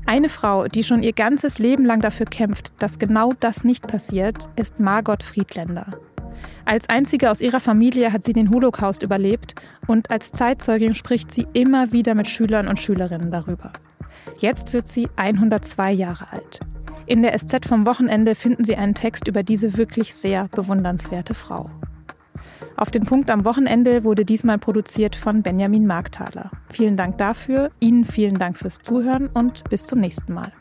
Eine 0.04 0.28
Frau, 0.28 0.64
die 0.64 0.84
schon 0.84 1.02
ihr 1.02 1.14
ganzes 1.14 1.58
Leben 1.58 1.86
lang 1.86 2.02
dafür 2.02 2.26
kämpft, 2.26 2.82
dass 2.82 2.98
genau 2.98 3.32
das 3.40 3.64
nicht 3.64 3.88
passiert, 3.88 4.50
ist 4.56 4.80
Margot 4.80 5.22
Friedländer. 5.22 5.86
Als 6.66 6.90
einzige 6.90 7.30
aus 7.30 7.40
ihrer 7.40 7.60
Familie 7.60 8.12
hat 8.12 8.24
sie 8.24 8.34
den 8.34 8.50
Holocaust 8.50 9.02
überlebt 9.02 9.54
und 9.86 10.10
als 10.10 10.32
Zeitzeugin 10.32 10.94
spricht 10.94 11.30
sie 11.30 11.46
immer 11.54 11.92
wieder 11.92 12.14
mit 12.14 12.28
Schülern 12.28 12.68
und 12.68 12.78
Schülerinnen 12.78 13.30
darüber. 13.30 13.72
Jetzt 14.38 14.74
wird 14.74 14.86
sie 14.86 15.08
102 15.16 15.92
Jahre 15.92 16.30
alt. 16.30 16.60
In 17.06 17.22
der 17.22 17.36
SZ 17.38 17.66
vom 17.66 17.86
Wochenende 17.86 18.34
finden 18.34 18.64
Sie 18.64 18.76
einen 18.76 18.94
Text 18.94 19.26
über 19.26 19.42
diese 19.42 19.76
wirklich 19.76 20.14
sehr 20.14 20.48
bewundernswerte 20.48 21.34
Frau. 21.34 21.70
Auf 22.76 22.90
den 22.90 23.04
Punkt 23.04 23.30
am 23.30 23.44
Wochenende 23.44 24.04
wurde 24.04 24.24
diesmal 24.24 24.58
produziert 24.58 25.14
von 25.14 25.42
Benjamin 25.42 25.86
Markthaler. 25.86 26.50
Vielen 26.68 26.96
Dank 26.96 27.18
dafür, 27.18 27.70
Ihnen 27.80 28.04
vielen 28.04 28.34
Dank 28.34 28.58
fürs 28.58 28.78
Zuhören 28.78 29.28
und 29.28 29.64
bis 29.68 29.86
zum 29.86 30.00
nächsten 30.00 30.32
Mal. 30.32 30.52